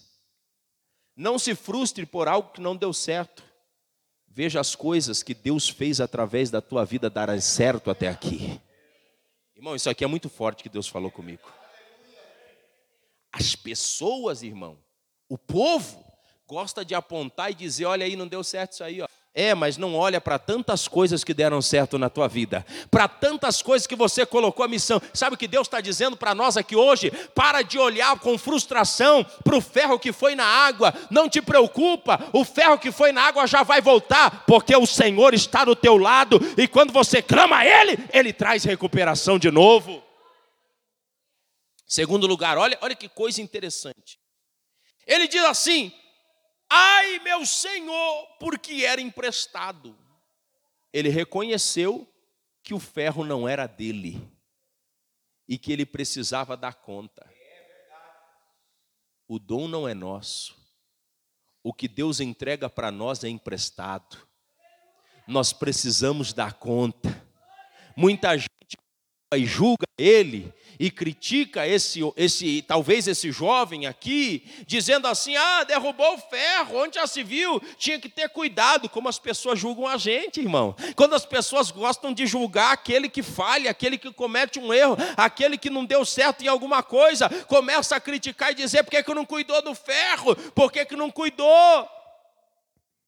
Não 1.13 1.37
se 1.37 1.53
frustre 1.53 2.05
por 2.05 2.29
algo 2.29 2.53
que 2.53 2.61
não 2.61 2.73
deu 2.73 2.93
certo. 2.93 3.43
Veja 4.29 4.61
as 4.61 4.75
coisas 4.75 5.21
que 5.21 5.33
Deus 5.33 5.67
fez 5.67 5.99
através 5.99 6.49
da 6.49 6.61
tua 6.61 6.85
vida 6.85 7.09
darem 7.09 7.41
certo 7.41 7.91
até 7.91 8.07
aqui. 8.07 8.61
Irmão, 9.59 9.75
isso 9.75 9.89
aqui 9.89 10.05
é 10.05 10.07
muito 10.07 10.29
forte 10.29 10.63
que 10.63 10.69
Deus 10.69 10.87
falou 10.87 11.11
comigo. 11.11 11.51
As 13.29 13.57
pessoas, 13.57 14.41
irmão, 14.41 14.81
o 15.27 15.37
povo, 15.37 16.01
gosta 16.47 16.85
de 16.85 16.95
apontar 16.95 17.51
e 17.51 17.55
dizer: 17.55 17.83
olha 17.83 18.05
aí, 18.05 18.15
não 18.15 18.25
deu 18.25 18.41
certo 18.41 18.71
isso 18.71 18.83
aí, 18.85 19.01
ó. 19.01 19.07
É, 19.33 19.53
mas 19.53 19.77
não 19.77 19.95
olha 19.95 20.19
para 20.19 20.39
tantas 20.39 20.87
coisas 20.87 21.23
que 21.23 21.35
deram 21.35 21.61
certo 21.61 21.99
na 21.99 22.09
tua 22.09 22.27
vida, 22.27 22.65
para 22.89 23.07
tantas 23.07 23.61
coisas 23.61 23.85
que 23.85 23.95
você 23.95 24.25
colocou 24.25 24.65
a 24.65 24.67
missão. 24.67 24.99
Sabe 25.13 25.35
o 25.35 25.37
que 25.37 25.47
Deus 25.47 25.67
está 25.67 25.79
dizendo 25.79 26.17
para 26.17 26.33
nós 26.33 26.57
aqui 26.57 26.75
hoje? 26.75 27.11
Para 27.35 27.61
de 27.61 27.77
olhar 27.77 28.17
com 28.19 28.37
frustração 28.39 29.23
para 29.43 29.55
o 29.55 29.61
ferro 29.61 29.99
que 29.99 30.11
foi 30.11 30.33
na 30.33 30.45
água. 30.45 30.93
Não 31.11 31.29
te 31.29 31.41
preocupa, 31.41 32.19
o 32.33 32.43
ferro 32.43 32.79
que 32.79 32.91
foi 32.91 33.11
na 33.11 33.21
água 33.21 33.45
já 33.45 33.61
vai 33.61 33.81
voltar, 33.81 34.45
porque 34.47 34.75
o 34.75 34.87
Senhor 34.87 35.33
está 35.35 35.63
do 35.63 35.75
teu 35.75 35.95
lado 35.95 36.39
e 36.57 36.67
quando 36.67 36.91
você 36.91 37.21
clama 37.21 37.57
a 37.57 37.65
Ele, 37.65 37.99
Ele 38.11 38.33
traz 38.33 38.63
recuperação 38.63 39.37
de 39.37 39.51
novo. 39.51 40.03
Segundo 41.87 42.25
lugar, 42.25 42.57
olha, 42.57 42.77
olha 42.81 42.95
que 42.95 43.07
coisa 43.07 43.41
interessante. 43.41 44.19
Ele 45.05 45.27
diz 45.27 45.43
assim: 45.43 45.91
Ai, 46.69 47.19
meu 47.19 47.45
senhor, 47.45 48.27
porque 48.39 48.85
era 48.85 49.01
emprestado. 49.01 49.97
Ele 50.93 51.09
reconheceu 51.09 52.07
que 52.61 52.73
o 52.73 52.79
ferro 52.79 53.25
não 53.25 53.47
era 53.47 53.65
dele. 53.67 54.21
e 55.51 55.57
que 55.57 55.73
ele 55.73 55.83
precisava 55.83 56.55
dar 56.55 56.75
conta. 56.75 57.27
O 59.27 59.39
dom 59.39 59.67
não 59.67 59.87
é 59.87 59.95
nosso. 59.95 60.55
O 61.63 61.73
que 61.73 61.87
Deus 61.87 62.19
entrega 62.19 62.69
para 62.69 62.91
nós 62.91 63.23
é 63.23 63.29
emprestado. 63.29 64.27
Nós 65.27 65.51
precisamos 65.51 66.33
dar 66.33 66.53
conta. 66.53 67.09
Muita 67.97 68.37
gente 68.37 68.49
julga 69.45 69.87
ele 69.97 70.53
e 70.79 70.89
critica 70.89 71.67
esse, 71.67 71.99
esse, 72.15 72.61
talvez 72.61 73.05
esse 73.05 73.31
jovem 73.31 73.85
aqui, 73.85 74.43
dizendo 74.65 75.07
assim: 75.07 75.35
ah, 75.35 75.65
derrubou 75.65 76.15
o 76.15 76.17
ferro, 76.17 76.81
onde 76.81 76.95
já 76.95 77.05
se 77.05 77.21
viu, 77.21 77.61
tinha 77.77 77.99
que 77.99 78.07
ter 78.07 78.29
cuidado, 78.29 78.87
como 78.87 79.09
as 79.09 79.19
pessoas 79.19 79.59
julgam 79.59 79.85
a 79.85 79.97
gente, 79.97 80.39
irmão. 80.39 80.73
Quando 80.95 81.15
as 81.15 81.25
pessoas 81.25 81.69
gostam 81.69 82.13
de 82.13 82.25
julgar 82.25 82.71
aquele 82.71 83.09
que 83.09 83.21
falha, 83.21 83.69
aquele 83.69 83.97
que 83.97 84.13
comete 84.13 84.57
um 84.57 84.73
erro, 84.73 84.95
aquele 85.17 85.57
que 85.57 85.69
não 85.69 85.83
deu 85.83 86.05
certo 86.05 86.43
em 86.43 86.47
alguma 86.47 86.81
coisa, 86.81 87.27
começa 87.45 87.97
a 87.97 87.99
criticar 87.99 88.51
e 88.51 88.55
dizer: 88.55 88.83
por 88.83 88.91
que, 88.91 89.03
que 89.03 89.13
não 89.13 89.25
cuidou 89.25 89.61
do 89.61 89.75
ferro? 89.75 90.33
Por 90.51 90.71
que, 90.71 90.85
que 90.85 90.95
não 90.95 91.11
cuidou? 91.11 91.89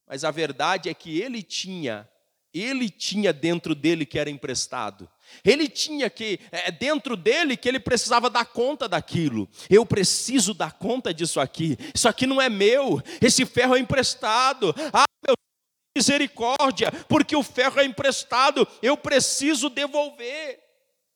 Mas 0.06 0.24
a 0.24 0.30
verdade 0.30 0.90
é 0.90 0.94
que 0.94 1.22
ele 1.22 1.42
tinha, 1.42 2.06
ele 2.60 2.90
tinha 2.90 3.32
dentro 3.32 3.74
dele 3.74 4.04
que 4.04 4.18
era 4.18 4.28
emprestado. 4.30 5.08
Ele 5.44 5.68
tinha 5.68 6.10
que, 6.10 6.38
é, 6.50 6.70
dentro 6.70 7.16
dele, 7.16 7.56
que 7.56 7.68
ele 7.68 7.80
precisava 7.80 8.28
dar 8.28 8.44
conta 8.44 8.88
daquilo. 8.88 9.48
Eu 9.70 9.86
preciso 9.86 10.52
dar 10.52 10.72
conta 10.72 11.14
disso 11.14 11.40
aqui. 11.40 11.78
Isso 11.94 12.06
aqui 12.06 12.26
não 12.26 12.40
é 12.40 12.50
meu. 12.50 13.00
Esse 13.20 13.46
ferro 13.46 13.74
é 13.74 13.78
emprestado. 13.78 14.74
Ah, 14.92 15.04
meu 15.26 15.34
misericórdia, 15.96 16.90
porque 17.08 17.34
o 17.34 17.42
ferro 17.42 17.80
é 17.80 17.84
emprestado. 17.84 18.66
Eu 18.82 18.96
preciso 18.96 19.70
devolver. 19.70 20.60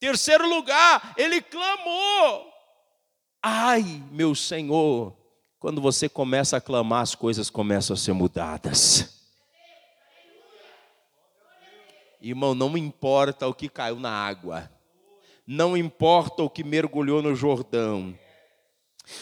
Terceiro 0.01 0.49
lugar, 0.49 1.14
ele 1.16 1.40
clamou. 1.42 2.51
Ai, 3.42 4.03
meu 4.11 4.35
Senhor. 4.35 5.16
Quando 5.59 5.81
você 5.81 6.09
começa 6.09 6.57
a 6.57 6.61
clamar, 6.61 7.03
as 7.03 7.14
coisas 7.14 7.51
começam 7.51 7.94
a 7.94 7.96
ser 7.96 8.12
mudadas. 8.12 9.15
Irmão, 12.20 12.55
não 12.55 12.76
importa 12.76 13.46
o 13.46 13.55
que 13.55 13.68
caiu 13.68 14.00
na 14.00 14.11
água, 14.11 14.70
não 15.46 15.76
importa 15.76 16.42
o 16.42 16.50
que 16.50 16.64
mergulhou 16.64 17.22
no 17.22 17.35
Jordão, 17.35 18.14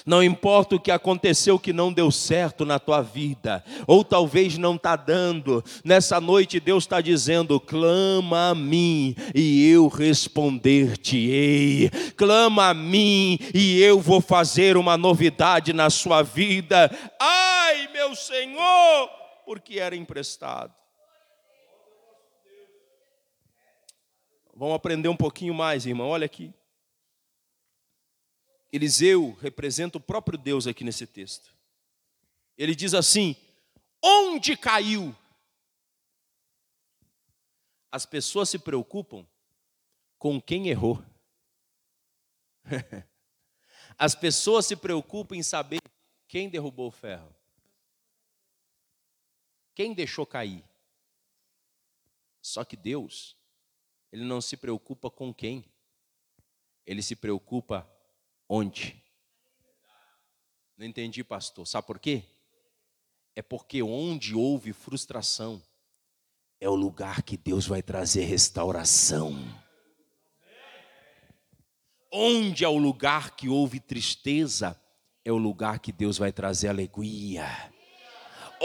não 0.07 0.23
importa 0.23 0.77
o 0.77 0.81
que 0.81 0.91
aconteceu 0.91 1.59
que 1.59 1.73
não 1.73 1.93
deu 1.93 2.11
certo 2.11 2.65
na 2.65 2.79
tua 2.79 3.03
vida, 3.03 3.63
ou 3.87 4.03
talvez 4.03 4.57
não 4.57 4.77
está 4.77 4.97
dando, 4.97 5.63
nessa 5.85 6.19
noite 6.21 6.59
Deus 6.59 6.85
está 6.85 7.03
dizendo: 7.03 7.61
clama 7.61 8.51
a 8.51 8.55
mim 8.55 9.15
e 9.35 9.69
eu 9.69 9.89
responder-te-ei, 9.89 11.91
clama 12.17 12.71
a 12.71 12.75
mim 12.75 13.39
e 13.53 13.83
eu 13.83 14.01
vou 14.01 14.23
fazer 14.23 14.77
uma 14.77 14.97
novidade 14.97 15.73
na 15.73 15.91
sua 15.91 16.23
vida. 16.23 16.91
Ai, 17.21 17.89
meu 17.93 18.15
Senhor, 18.15 19.11
porque 19.45 19.79
era 19.79 19.95
emprestado. 19.95 20.84
Vamos 24.57 24.77
aprender 24.77 25.09
um 25.09 25.17
pouquinho 25.17 25.53
mais, 25.53 25.85
irmão. 25.85 26.09
Olha 26.09 26.27
aqui. 26.27 26.55
Eliseu 28.73 29.33
representa 29.41 29.99
o 29.99 30.01
próprio 30.01 30.39
Deus 30.39 30.67
aqui 30.67 30.85
nesse 30.85 31.07
texto. 31.07 31.53
Ele 32.57 32.75
diz 32.75 32.95
assim: 32.95 33.37
onde 34.03 34.57
caiu? 34.57 35.15
As 37.91 38.07
pessoas 38.07 38.49
se 38.49 38.59
preocupam 38.59 39.27
com 40.19 40.41
quem 40.41 40.69
errou. 40.69 41.05
As 43.99 44.15
pessoas 44.15 44.67
se 44.67 44.77
preocupam 44.77 45.37
em 45.37 45.43
saber 45.43 45.81
quem 46.27 46.49
derrubou 46.49 46.89
o 46.89 46.93
ferro, 46.93 47.35
quem 49.75 49.95
deixou 49.95 50.27
cair. 50.27 50.65
Só 52.41 52.65
que 52.65 52.77
Deus 52.77 53.37
ele 54.15 54.25
não 54.25 54.41
se 54.41 54.57
preocupa 54.57 55.11
com 55.11 55.35
quem, 55.35 55.65
ele 56.87 57.03
se 57.03 57.17
preocupa 57.17 57.85
onde. 58.49 59.03
Não 60.77 60.87
entendi, 60.87 61.25
pastor. 61.25 61.67
Sabe 61.67 61.85
por 61.85 61.99
quê? 61.99 62.23
É 63.35 63.43
porque 63.43 63.83
onde 63.83 64.33
houve 64.33 64.73
frustração, 64.73 65.61
é 66.61 66.69
o 66.69 66.77
lugar 66.77 67.25
que 67.25 67.37
Deus 67.37 67.67
vai 67.67 67.83
trazer 67.83 68.23
restauração. 68.23 69.35
Onde 72.13 72.65
é 72.65 72.69
o 72.69 72.79
lugar 72.79 73.35
que 73.35 73.49
houve 73.49 73.81
tristeza, 73.81 74.81
é 75.25 75.33
o 75.33 75.37
lugar 75.37 75.81
que 75.81 75.91
Deus 75.91 76.19
vai 76.19 76.31
trazer 76.31 76.69
alegria. 76.69 77.74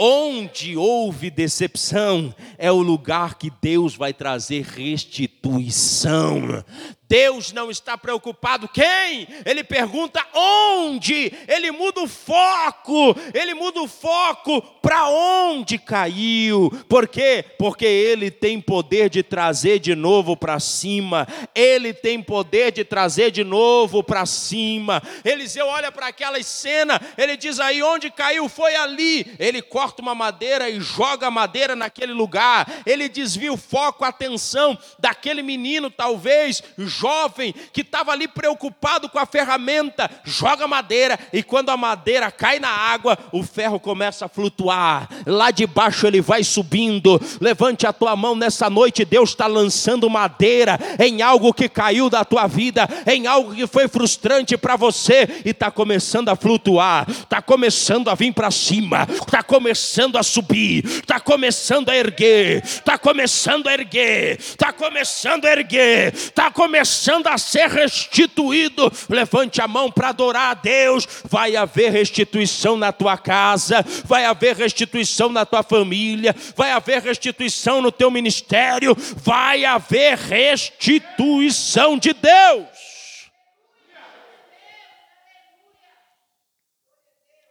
Onde 0.02 0.78
houve 0.78 1.28
decepção, 1.28 2.34
é 2.56 2.72
o 2.72 2.80
lugar 2.80 3.36
que 3.36 3.52
Deus 3.60 3.94
vai 3.94 4.14
trazer 4.14 4.64
restituição. 4.64 6.64
Deus 7.10 7.50
não 7.50 7.72
está 7.72 7.98
preocupado. 7.98 8.68
Quem? 8.68 9.26
Ele 9.44 9.64
pergunta 9.64 10.24
onde? 10.32 11.32
Ele 11.48 11.72
muda 11.72 12.02
o 12.02 12.06
foco. 12.06 13.16
Ele 13.34 13.52
muda 13.52 13.82
o 13.82 13.88
foco 13.88 14.62
para 14.80 15.08
onde 15.08 15.76
caiu. 15.76 16.70
Por 16.88 17.08
quê? 17.08 17.44
Porque 17.58 17.84
ele 17.84 18.30
tem 18.30 18.60
poder 18.60 19.10
de 19.10 19.24
trazer 19.24 19.80
de 19.80 19.96
novo 19.96 20.36
para 20.36 20.60
cima. 20.60 21.26
Ele 21.52 21.92
tem 21.92 22.22
poder 22.22 22.70
de 22.70 22.84
trazer 22.84 23.32
de 23.32 23.42
novo 23.42 24.04
para 24.04 24.24
cima. 24.24 25.02
Eliseu 25.24 25.66
olha 25.66 25.90
para 25.90 26.06
aquela 26.06 26.40
cena, 26.44 27.00
ele 27.18 27.36
diz 27.36 27.58
aí 27.58 27.82
onde 27.82 28.08
caiu 28.08 28.48
foi 28.48 28.76
ali. 28.76 29.34
Ele 29.36 29.60
corta 29.60 30.00
uma 30.00 30.14
madeira 30.14 30.70
e 30.70 30.80
joga 30.80 31.26
a 31.26 31.30
madeira 31.30 31.74
naquele 31.74 32.12
lugar. 32.12 32.68
Ele 32.86 33.08
desvia 33.08 33.52
o 33.52 33.56
foco, 33.56 34.04
a 34.04 34.08
atenção 34.08 34.78
daquele 34.96 35.42
menino, 35.42 35.90
talvez 35.90 36.62
jovem 37.00 37.54
que 37.72 37.80
estava 37.80 38.12
ali 38.12 38.28
preocupado 38.28 39.08
com 39.08 39.18
a 39.18 39.24
ferramenta, 39.24 40.10
joga 40.22 40.68
madeira 40.68 41.18
e 41.32 41.42
quando 41.42 41.70
a 41.70 41.76
madeira 41.76 42.30
cai 42.30 42.58
na 42.58 42.68
água, 42.68 43.16
o 43.32 43.42
ferro 43.42 43.80
começa 43.80 44.26
a 44.26 44.28
flutuar. 44.28 45.08
Lá 45.26 45.50
de 45.50 45.66
baixo 45.66 46.06
ele 46.06 46.20
vai 46.20 46.44
subindo. 46.44 47.20
Levante 47.40 47.86
a 47.86 47.92
tua 47.92 48.14
mão 48.14 48.34
nessa 48.34 48.68
noite, 48.68 49.04
Deus 49.04 49.30
está 49.30 49.46
lançando 49.46 50.10
madeira 50.10 50.78
em 50.98 51.22
algo 51.22 51.54
que 51.54 51.68
caiu 51.68 52.10
da 52.10 52.24
tua 52.24 52.46
vida, 52.46 52.86
em 53.06 53.26
algo 53.26 53.54
que 53.54 53.66
foi 53.66 53.88
frustrante 53.88 54.56
para 54.58 54.76
você 54.76 55.42
e 55.44 55.50
está 55.50 55.70
começando 55.70 56.28
a 56.28 56.36
flutuar, 56.36 57.06
está 57.08 57.40
começando 57.40 58.10
a 58.10 58.14
vir 58.14 58.34
para 58.34 58.50
cima, 58.50 59.06
está 59.10 59.42
começando 59.42 60.18
a 60.18 60.22
subir, 60.22 60.84
está 60.84 61.18
começando 61.18 61.88
a 61.88 61.96
erguer, 61.96 62.62
está 62.62 62.98
começando 62.98 63.68
a 63.68 63.72
erguer, 63.72 64.38
está 64.38 64.72
começando 64.72 65.46
a 65.46 65.52
erguer, 65.52 66.12
está 66.12 66.50
começando 66.50 66.89
a 67.28 67.38
ser 67.38 67.68
restituído. 67.68 68.90
Levante 69.08 69.60
a 69.60 69.68
mão 69.68 69.90
para 69.90 70.08
adorar 70.08 70.50
a 70.50 70.54
Deus. 70.54 71.06
Vai 71.24 71.56
haver 71.56 71.92
restituição 71.92 72.76
na 72.76 72.92
tua 72.92 73.16
casa, 73.16 73.84
vai 74.04 74.24
haver 74.24 74.56
restituição 74.56 75.28
na 75.28 75.44
tua 75.44 75.62
família, 75.62 76.34
vai 76.56 76.72
haver 76.72 77.02
restituição 77.02 77.80
no 77.80 77.92
teu 77.92 78.10
ministério, 78.10 78.94
vai 79.16 79.64
haver 79.64 80.16
restituição 80.16 81.98
de 81.98 82.12
Deus. 82.12 82.68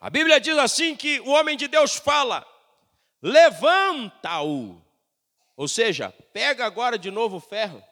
A 0.01 0.09
Bíblia 0.09 0.39
diz 0.39 0.57
assim 0.57 0.95
que 0.95 1.19
o 1.21 1.29
homem 1.29 1.57
de 1.57 1.67
Deus 1.67 1.95
fala: 1.95 2.45
levanta-o. 3.21 4.81
Ou 5.57 5.67
seja, 5.67 6.13
pega 6.31 6.65
agora 6.65 6.97
de 6.97 7.11
novo 7.11 7.37
o 7.37 7.41
ferro 7.41 7.83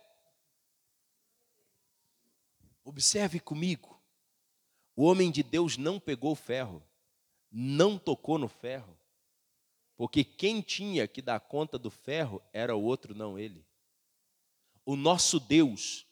Observe 2.87 3.41
comigo. 3.41 4.01
O 4.95 5.03
homem 5.03 5.29
de 5.29 5.43
Deus 5.43 5.75
não 5.75 5.99
pegou 5.99 6.31
o 6.31 6.35
ferro, 6.35 6.81
não 7.51 7.99
tocou 7.99 8.37
no 8.37 8.47
ferro, 8.47 8.97
porque 9.97 10.23
quem 10.23 10.61
tinha 10.61 11.05
que 11.05 11.21
dar 11.21 11.41
conta 11.41 11.77
do 11.77 11.91
ferro 11.91 12.41
era 12.53 12.77
o 12.77 12.81
outro, 12.81 13.13
não 13.13 13.37
ele. 13.37 13.67
O 14.85 14.95
nosso 14.95 15.37
Deus 15.37 16.07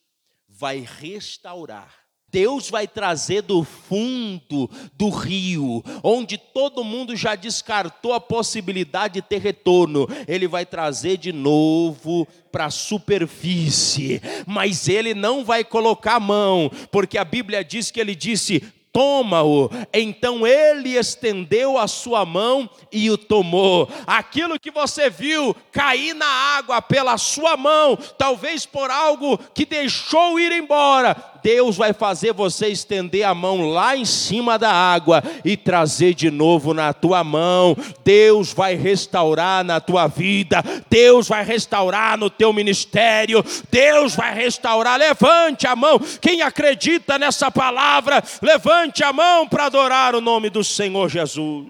vai 0.49 0.79
restaurar 0.79 2.04
Deus 2.35 2.69
vai 2.69 2.85
trazer 2.85 3.43
do 3.43 3.63
fundo 3.63 4.69
do 4.97 5.07
rio, 5.07 5.81
onde 6.03 6.37
todo 6.37 6.83
mundo 6.83 7.15
já 7.15 7.33
descartou 7.33 8.11
a 8.11 8.19
possibilidade 8.19 9.13
de 9.13 9.21
ter 9.21 9.39
retorno, 9.39 10.05
Ele 10.27 10.45
vai 10.45 10.65
trazer 10.65 11.15
de 11.15 11.31
novo 11.31 12.27
para 12.51 12.65
a 12.65 12.69
superfície, 12.69 14.21
mas 14.45 14.89
Ele 14.89 15.13
não 15.13 15.45
vai 15.45 15.63
colocar 15.63 16.15
a 16.15 16.19
mão, 16.19 16.69
porque 16.91 17.17
a 17.17 17.23
Bíblia 17.23 17.63
diz 17.63 17.89
que 17.89 18.01
Ele 18.01 18.13
disse: 18.13 18.61
toma-o. 18.95 19.69
Então 19.93 20.47
ele 20.47 20.95
estendeu 20.97 21.77
a 21.77 21.85
sua 21.85 22.25
mão 22.25 22.69
e 22.89 23.11
o 23.11 23.17
tomou. 23.17 23.89
Aquilo 24.07 24.57
que 24.57 24.71
você 24.71 25.09
viu 25.09 25.53
cair 25.69 26.13
na 26.13 26.25
água 26.25 26.81
pela 26.81 27.17
sua 27.17 27.57
mão, 27.57 27.97
talvez 28.17 28.65
por 28.65 28.89
algo 28.89 29.37
que 29.53 29.65
deixou 29.65 30.39
ir 30.39 30.53
embora, 30.53 31.13
Deus 31.45 31.77
vai 31.77 31.93
fazer 31.93 32.33
você 32.33 32.69
estender 32.69 33.23
a 33.23 33.35
mão 33.35 33.69
lá 33.69 33.95
em 33.95 34.03
cima 34.03 34.57
da 34.57 34.71
água 34.71 35.21
e 35.43 35.55
trazer 35.55 36.15
de 36.15 36.31
novo 36.31 36.73
na 36.73 36.91
tua 36.91 37.23
mão. 37.23 37.77
Deus 38.03 38.51
vai 38.51 38.73
restaurar 38.73 39.63
na 39.63 39.79
tua 39.79 40.07
vida, 40.07 40.63
Deus 40.89 41.27
vai 41.27 41.45
restaurar 41.45 42.17
no 42.17 42.31
teu 42.31 42.51
ministério, 42.51 43.45
Deus 43.69 44.15
vai 44.15 44.33
restaurar. 44.33 44.97
Levante 44.97 45.67
a 45.67 45.75
mão, 45.75 45.99
quem 46.19 46.41
acredita 46.41 47.19
nessa 47.19 47.51
palavra, 47.51 48.23
levante 48.41 49.03
a 49.03 49.13
mão 49.13 49.47
para 49.47 49.65
adorar 49.65 50.15
o 50.15 50.21
nome 50.21 50.49
do 50.49 50.63
Senhor 50.63 51.07
Jesus. 51.09 51.67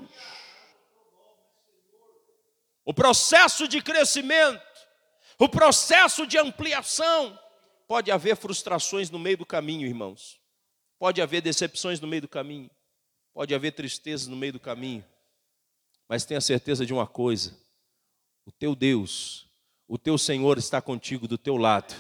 O 2.86 2.94
processo 2.94 3.68
de 3.68 3.82
crescimento, 3.82 4.62
o 5.38 5.50
processo 5.50 6.26
de 6.26 6.38
ampliação, 6.38 7.38
pode 7.88 8.12
haver 8.12 8.36
frustrações 8.36 9.10
no 9.10 9.20
meio 9.20 9.38
do 9.38 9.46
caminho, 9.46 9.88
irmãos. 9.88 10.40
Pode 10.98 11.22
haver 11.22 11.42
decepções 11.42 12.00
no 12.00 12.08
meio 12.08 12.24
do 12.24 12.28
caminho. 12.28 12.70
Pode 13.34 13.54
haver 13.54 13.72
tristeza 13.72 14.30
no 14.30 14.36
meio 14.36 14.54
do 14.54 14.60
caminho. 14.60 15.04
Mas 16.08 16.26
tenha 16.26 16.42
certeza 16.42 16.86
de 16.86 16.94
uma 16.94 17.06
coisa: 17.06 17.58
o 18.46 18.52
teu 18.52 18.76
Deus, 18.76 19.48
o 19.88 19.98
teu 19.98 20.18
Senhor 20.18 20.58
está 20.58 20.82
contigo 20.82 21.28
do 21.28 21.38
teu 21.38 21.58
lado. 21.58 21.94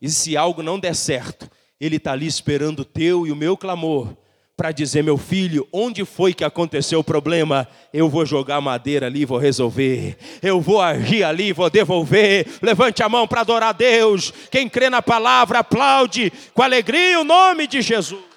E 0.00 0.10
se 0.10 0.36
algo 0.36 0.62
não 0.62 0.78
der 0.78 0.94
certo, 0.94 1.50
Ele 1.80 1.96
está 1.96 2.12
ali 2.12 2.26
esperando 2.26 2.80
o 2.80 2.84
teu 2.84 3.26
e 3.26 3.32
o 3.32 3.36
meu 3.36 3.56
clamor 3.56 4.23
para 4.56 4.70
dizer, 4.70 5.02
meu 5.02 5.18
filho, 5.18 5.66
onde 5.72 6.04
foi 6.04 6.32
que 6.32 6.44
aconteceu 6.44 7.00
o 7.00 7.04
problema? 7.04 7.66
Eu 7.92 8.08
vou 8.08 8.24
jogar 8.24 8.60
madeira 8.60 9.06
ali, 9.06 9.24
vou 9.24 9.38
resolver. 9.38 10.16
Eu 10.40 10.60
vou 10.60 10.80
agir 10.80 11.24
ali, 11.24 11.52
vou 11.52 11.68
devolver. 11.68 12.46
Levante 12.62 13.02
a 13.02 13.08
mão 13.08 13.26
para 13.26 13.40
adorar 13.40 13.70
a 13.70 13.72
Deus. 13.72 14.32
Quem 14.50 14.68
crê 14.68 14.88
na 14.88 15.02
palavra, 15.02 15.58
aplaude 15.58 16.32
com 16.52 16.62
alegria 16.62 17.20
o 17.20 17.24
nome 17.24 17.66
de 17.66 17.82
Jesus. 17.82 18.33